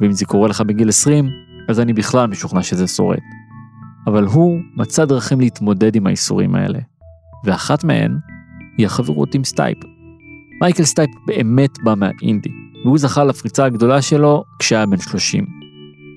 ואם 0.00 0.12
זה 0.12 0.26
קורה 0.26 0.48
לך 0.48 0.60
בגיל 0.60 0.88
20, 0.88 1.28
אז 1.68 1.80
אני 1.80 1.92
בכלל 1.92 2.26
משוכנע 2.26 2.62
שזה 2.62 2.86
שורט. 2.86 3.18
אבל 4.06 4.24
הוא 4.24 4.60
מצא 4.76 5.04
דרכים 5.04 5.40
להתמודד 5.40 5.96
עם 5.96 6.06
הייסורים 6.06 6.54
האלה. 6.54 6.78
ואחת 7.44 7.84
מהן 7.84 8.18
היא 8.78 8.86
החברות 8.86 9.34
עם 9.34 9.44
סטייפ. 9.44 9.78
מייקל 10.60 10.84
סטייפ 10.84 11.10
באמת 11.26 11.70
בא 11.84 11.94
מהאינדי, 11.94 12.50
והוא 12.84 12.98
זכה 12.98 13.24
לפריצה 13.24 13.64
הגדולה 13.64 14.02
שלו 14.02 14.44
כשהיה 14.58 14.86
בן 14.86 14.98
30. 14.98 15.46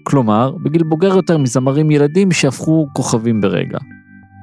כלומר, 0.04 0.52
בגיל 0.64 0.84
בוגר 0.84 1.16
יותר 1.16 1.38
מזמרים 1.38 1.92
ילדים 1.92 2.32
שהפכו 2.32 2.88
כוכבים 2.94 3.42
ברגע. 3.42 3.78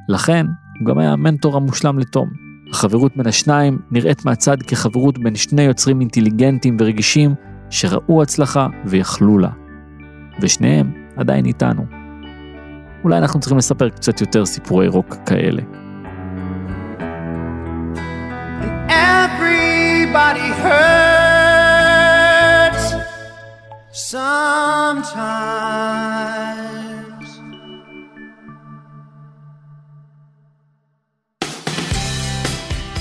לכן, 0.09 0.47
הוא 0.81 0.89
גם 0.89 0.99
היה 0.99 1.13
המנטור 1.13 1.57
המושלם 1.57 1.99
לתום. 1.99 2.44
החברות 2.75 3.17
בין 3.17 3.27
השניים 3.27 3.79
נראית 3.91 4.25
מהצד 4.25 4.63
כחברות 4.63 5.19
בין 5.19 5.35
שני 5.35 5.63
יוצרים 5.63 6.01
אינטליגנטים 6.01 6.77
ורגישים 6.81 7.35
שראו 7.71 8.23
הצלחה 8.23 8.67
ויכלו 8.85 9.39
לה. 9.39 9.51
ושניהם 10.41 10.93
עדיין 11.17 11.47
איתנו. 11.47 11.85
אולי 13.05 13.19
אנחנו 13.19 13.41
צריכים 13.41 13.59
לספר 13.59 13.89
קצת 13.89 14.21
יותר 14.21 14.47
סיפורי 14.47 14.89
רוק 14.89 15.17
כאלה. 15.27 15.63
Hurts 20.65 22.85
sometimes. 24.11 26.14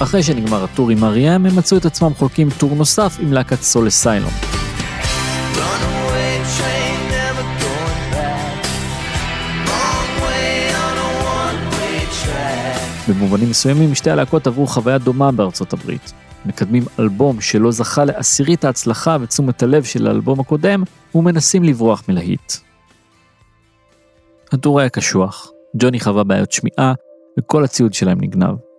אחרי 0.03 0.23
שנגמר 0.23 0.63
הטור 0.63 0.89
עם 0.89 1.03
אריאם, 1.03 1.45
הם 1.45 1.55
מצאו 1.55 1.77
את 1.77 1.85
עצמם 1.85 2.13
חולקים 2.13 2.49
טור 2.57 2.75
נוסף 2.75 3.17
עם 3.21 3.33
להקת 3.33 3.61
סול 3.61 3.87
אסיילום. 3.87 4.31
במובנים 13.09 13.49
מסוימים 13.49 13.95
שתי 13.95 14.09
הלהקות 14.11 14.47
עברו 14.47 14.67
חוויה 14.67 14.97
דומה 14.97 15.31
בארצות 15.31 15.73
הברית. 15.73 16.13
מקדמים 16.45 16.83
אלבום 16.99 17.41
שלא 17.41 17.71
זכה 17.71 18.05
לעשירית 18.05 18.65
ההצלחה 18.65 19.17
ותשומת 19.21 19.63
הלב 19.63 19.83
של 19.83 20.07
האלבום 20.07 20.39
הקודם, 20.39 20.83
ומנסים 21.15 21.63
לברוח 21.63 22.03
מלהיט. 22.09 22.53
הטור 24.51 24.79
היה 24.79 24.89
קשוח, 24.89 25.51
ג'וני 25.77 25.99
חווה 25.99 26.23
בעיות 26.23 26.51
שמיעה, 26.51 26.93
וכל 27.39 27.63
הציוד 27.63 27.93
שלהם 27.93 28.17
נגנב. 28.21 28.72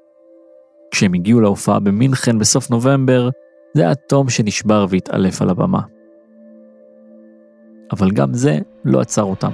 כשהם 0.95 1.15
הגיעו 1.15 1.41
להופעה 1.41 1.81
במינכן 1.81 2.39
בסוף 2.39 2.71
נובמבר, 2.71 3.29
זה 3.77 3.83
היה 3.83 3.95
תום 3.95 4.31
שנשבר 4.31 4.87
והתעלף 4.89 5.43
על 5.43 5.51
הבמה. 5.51 5.81
אבל 7.93 8.11
גם 8.11 8.35
זה 8.35 8.59
לא 8.85 9.01
עצר 9.01 9.23
אותם. 9.23 9.51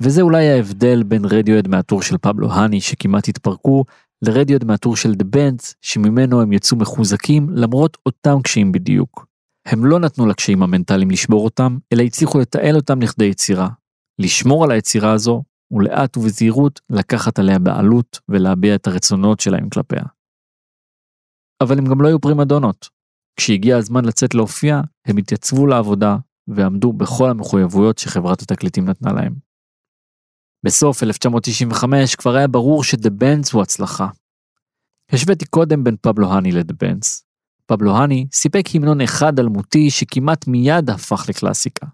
וזה 0.00 0.22
אולי 0.22 0.50
ההבדל 0.50 1.02
בין 1.02 1.24
רדיואד 1.24 1.68
מהטור 1.68 2.02
של 2.02 2.18
פבלו 2.18 2.52
האני 2.52 2.80
שכמעט 2.80 3.28
התפרקו, 3.28 3.84
לרדיואד 4.22 4.64
מהטור 4.64 4.96
של 4.96 5.14
דה 5.14 5.24
בנדס, 5.24 5.74
שממנו 5.82 6.42
הם 6.42 6.52
יצאו 6.52 6.76
מחוזקים 6.76 7.50
למרות 7.50 7.96
אותם 8.06 8.42
קשיים 8.42 8.72
בדיוק. 8.72 9.26
הם 9.66 9.84
לא 9.84 9.98
נתנו 9.98 10.26
לקשיים 10.26 10.62
המנטליים 10.62 11.10
לשבור 11.10 11.44
אותם, 11.44 11.78
אלא 11.92 12.02
הצליחו 12.02 12.38
לתעל 12.38 12.76
אותם 12.76 13.02
לכדי 13.02 13.24
יצירה. 13.24 13.68
לשמור 14.18 14.64
על 14.64 14.70
היצירה 14.70 15.12
הזו, 15.12 15.42
ולאט 15.72 16.16
ובזהירות 16.16 16.80
לקחת 16.90 17.38
עליה 17.38 17.58
בעלות 17.58 18.20
ולהביע 18.28 18.74
את 18.74 18.86
הרצונות 18.86 19.40
שלהם 19.40 19.68
כלפיה. 19.68 20.02
אבל 21.62 21.78
הם 21.78 21.84
גם 21.84 22.00
לא 22.00 22.08
היו 22.08 22.20
פרימדונות. 22.20 22.88
כשהגיע 23.36 23.76
הזמן 23.76 24.04
לצאת 24.04 24.34
להופיע, 24.34 24.80
הם 25.06 25.16
התייצבו 25.16 25.66
לעבודה 25.66 26.16
ועמדו 26.48 26.92
בכל 26.92 27.30
המחויבויות 27.30 27.98
שחברת 27.98 28.42
התקליטים 28.42 28.84
נתנה 28.84 29.12
להם. 29.12 29.34
בסוף 30.64 31.02
1995 31.02 32.16
כבר 32.16 32.36
היה 32.36 32.48
ברור 32.48 32.84
ש"דה 32.84 33.10
בנדס" 33.10 33.52
הוא 33.52 33.62
הצלחה. 33.62 34.08
השוויתי 35.12 35.46
קודם 35.46 35.84
בין 35.84 35.96
פבלו 36.02 36.32
האני 36.32 36.52
לדה 36.52 36.74
בנץ. 36.80 37.24
פבלו 37.66 37.96
האני 37.96 38.26
סיפק 38.32 38.64
המנון 38.74 39.00
אחד 39.00 39.38
אלמותי 39.38 39.90
שכמעט 39.90 40.46
מיד 40.46 40.90
הפך 40.90 41.26
לקלאסיקה. 41.28 41.86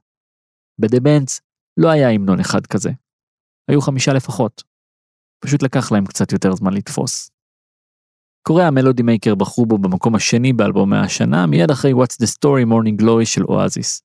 בדה 0.79 1.01
בנץ 1.01 1.41
לא 1.77 1.89
היה 1.89 2.11
המנון 2.11 2.41
אחד 2.41 2.67
כזה. 2.67 2.91
היו 3.69 3.81
חמישה 3.81 4.13
לפחות. 4.13 4.63
פשוט 5.41 5.63
לקח 5.63 5.93
להם 5.93 6.07
קצת 6.07 6.33
יותר 6.33 6.55
זמן 6.55 6.73
לתפוס. 6.75 7.31
קוראי 8.43 8.65
המלודי 8.65 9.03
מייקר 9.03 9.35
בחרו 9.35 9.67
בו 9.67 9.79
במקום 9.79 10.15
השני 10.15 10.53
באלבומי 10.53 10.97
השנה, 10.97 11.47
מיד 11.47 11.71
אחרי 11.71 11.93
What's 11.93 12.17
the 12.23 12.27
Story 12.27 12.67
Morning 12.69 13.03
Glory 13.03 13.25
של 13.25 13.45
אואזיס. 13.45 14.03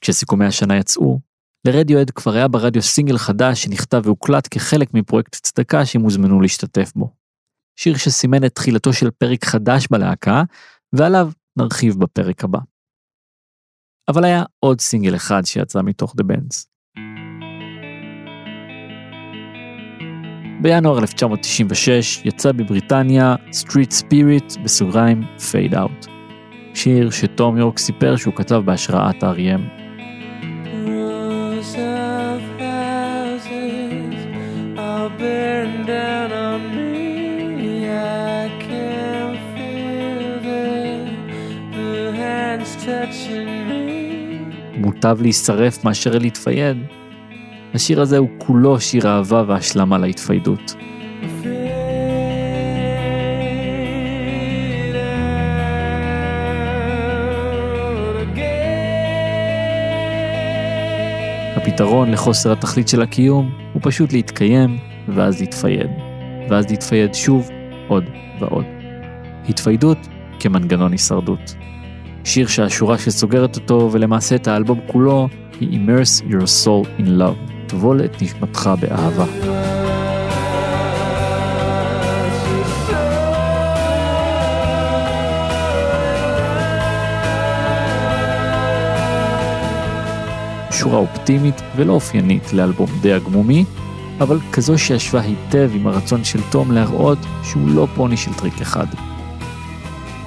כשסיכומי 0.00 0.46
השנה 0.46 0.76
יצאו, 0.76 1.20
לרדיואד 1.66 2.10
כבר 2.10 2.34
היה 2.34 2.48
ברדיו 2.48 2.82
סינגל 2.82 3.18
חדש 3.18 3.62
שנכתב 3.62 4.02
והוקלט 4.04 4.48
כחלק 4.50 4.94
מפרויקט 4.94 5.34
צדקה 5.34 5.86
שהם 5.86 6.02
הוזמנו 6.02 6.40
להשתתף 6.40 6.92
בו. 6.96 7.14
שיר 7.76 7.96
שסימן 7.96 8.44
את 8.44 8.54
תחילתו 8.54 8.92
של 8.92 9.10
פרק 9.10 9.44
חדש 9.44 9.86
בלהקה, 9.90 10.42
ועליו 10.92 11.30
נרחיב 11.56 11.94
בפרק 11.98 12.44
הבא. 12.44 12.58
אבל 14.08 14.24
היה 14.24 14.44
עוד 14.60 14.80
סינגל 14.80 15.16
אחד 15.16 15.42
שיצא 15.44 15.82
מתוך 15.82 16.14
The 16.20 16.24
Bands. 16.24 16.71
בינואר 20.62 20.98
1996 20.98 22.22
יצא 22.24 22.52
בבריטניה 22.52 23.34
Street 23.50 23.92
Spirit 24.00 24.60
בסוגריים 24.64 25.22
Fade 25.38 25.74
Out. 25.74 26.08
שיר 26.74 27.10
שתום 27.10 27.58
יורק 27.58 27.78
סיפר 27.78 28.16
שהוא 28.16 28.34
כתב 28.34 28.62
בהשראת 28.64 29.24
R.E.M. 29.24 29.60
מוטב 44.76 45.22
להישרף 45.22 45.84
מאשר 45.84 46.18
להתפייד. 46.18 46.76
השיר 47.74 48.00
הזה 48.00 48.18
הוא 48.18 48.28
כולו 48.38 48.80
שיר 48.80 49.08
אהבה 49.08 49.44
והשלמה 49.46 49.98
להתפיידות. 49.98 50.74
הפתרון 61.56 62.10
לחוסר 62.10 62.52
התכלית 62.52 62.88
של 62.88 63.02
הקיום 63.02 63.50
הוא 63.72 63.82
פשוט 63.84 64.12
להתקיים 64.12 64.78
ואז 65.08 65.40
להתפייד, 65.40 65.90
ואז 66.50 66.70
להתפייד 66.70 67.14
שוב 67.14 67.48
עוד 67.88 68.04
ועוד. 68.40 68.64
התפיידות 69.48 69.98
כמנגנון 70.40 70.92
הישרדות. 70.92 71.54
שיר 72.24 72.46
שהשורה 72.46 72.98
שסוגרת 72.98 73.56
אותו 73.56 73.88
ולמעשה 73.92 74.34
את 74.34 74.48
האלבום 74.48 74.80
כולו 74.86 75.28
היא 75.60 75.80
Immerse 75.80 76.22
Your 76.30 76.64
Soul 76.64 77.00
in 77.00 77.06
Love, 77.06 77.51
טבול 77.72 78.04
את 78.04 78.22
נשמתך 78.22 78.70
באהבה. 78.80 79.24
שורה 90.70 90.98
אופטימית 90.98 91.62
ולא 91.76 91.92
אופיינית 91.92 92.52
לאלבום 92.52 92.88
די 93.00 93.12
הגמומי, 93.12 93.64
אבל 94.20 94.38
כזו 94.52 94.78
שישבה 94.78 95.20
היטב 95.20 95.70
עם 95.74 95.86
הרצון 95.86 96.24
של 96.24 96.40
תום 96.50 96.72
להראות 96.72 97.18
שהוא 97.42 97.68
לא 97.68 97.86
פוני 97.94 98.16
של 98.16 98.34
טריק 98.34 98.60
אחד. 98.60 98.86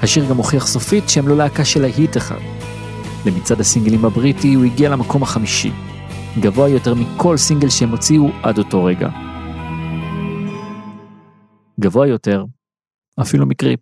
השיר 0.01 0.25
גם 0.29 0.37
הוכיח 0.37 0.67
סופית 0.67 1.09
שהם 1.09 1.27
לא 1.27 1.37
להקה 1.37 1.65
של 1.65 1.81
להיט 1.81 2.17
אחד. 2.17 2.39
למצעד 3.25 3.59
הסינגלים 3.59 4.05
הבריטי 4.05 4.53
הוא 4.53 4.65
הגיע 4.65 4.89
למקום 4.89 5.23
החמישי, 5.23 5.71
גבוה 6.39 6.69
יותר 6.69 6.93
מכל 6.93 7.37
סינגל 7.37 7.69
שהם 7.69 7.89
הוציאו 7.89 8.29
עד 8.43 8.57
אותו 8.57 8.83
רגע. 8.83 9.09
גבוה 11.79 12.07
יותר, 12.07 12.45
אפילו 13.21 13.45
מקריפ. 13.45 13.79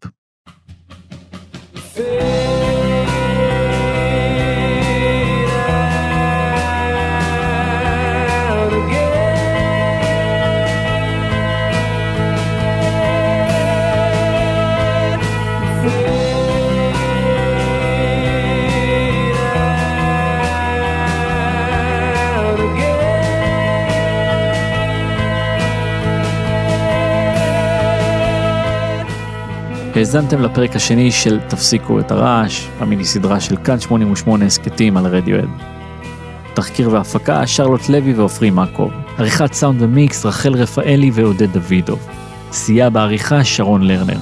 האזנתם 29.95 30.41
לפרק 30.41 30.75
השני 30.75 31.11
של 31.11 31.39
תפסיקו 31.39 31.99
את 31.99 32.11
הרעש, 32.11 32.67
המיני 32.79 33.05
סדרה 33.05 33.39
של 33.39 33.55
כאן 33.57 33.79
88 33.79 34.45
הסכתים 34.45 34.97
על 34.97 35.05
רדיואד. 35.05 35.49
תחקיר 36.53 36.89
והפקה 36.91 37.47
שרלוט 37.47 37.89
לוי 37.89 38.13
ועופרי 38.13 38.49
מקוב. 38.49 38.91
עריכת 39.17 39.53
סאונד 39.53 39.81
ומיקס 39.81 40.25
רחל 40.25 40.53
רפאלי 40.53 41.11
ועודד 41.13 41.57
דוידוב. 41.57 42.07
סייע 42.51 42.89
בעריכה 42.89 43.43
שרון 43.43 43.81
לרנר. 43.81 44.17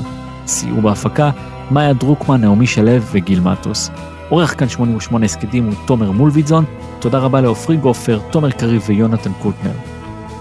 סיור 0.48 0.82
בהפקה 0.82 1.32
מאיה 1.72 1.94
דרוקמן, 1.94 2.42
נעמי 2.42 2.68
שלו 2.68 3.02
וגיל 3.12 3.40
מטוס. 3.40 3.92
עורך 4.30 4.60
כאן 4.60 4.70
88 4.70 5.26
הסכתים 5.26 5.66
הוא 5.66 5.74
תומר 5.86 6.12
מולביטזון. 6.12 6.66
תודה 7.00 7.18
רבה 7.18 7.42
לעופרי 7.42 7.78
גופר, 7.78 8.20
תומר 8.32 8.52
קריב 8.52 8.84
ויונתן 8.88 9.32
קוטנר. 9.42 9.74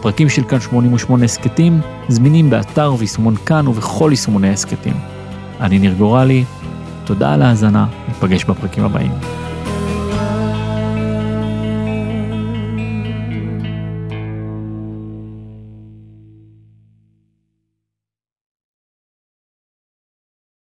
פרקים 0.00 0.28
של 0.28 0.44
כאן 0.44 0.60
88 0.60 1.24
הסכתים 1.24 1.80
זמינים 2.08 2.50
באתר 2.50 2.94
ויישומון 2.98 3.36
כאן 3.36 3.68
ובכל 3.68 4.08
יישומוני 4.10 4.50
הסכתים. 4.50 5.19
אני 5.60 5.78
ניר 5.78 5.94
גורלי, 5.94 6.44
תודה 7.04 7.34
על 7.34 7.42
ההאזנה, 7.42 7.86
ניפגש 8.08 8.44
בפרקים 8.44 8.84
הבאים. 8.84 9.12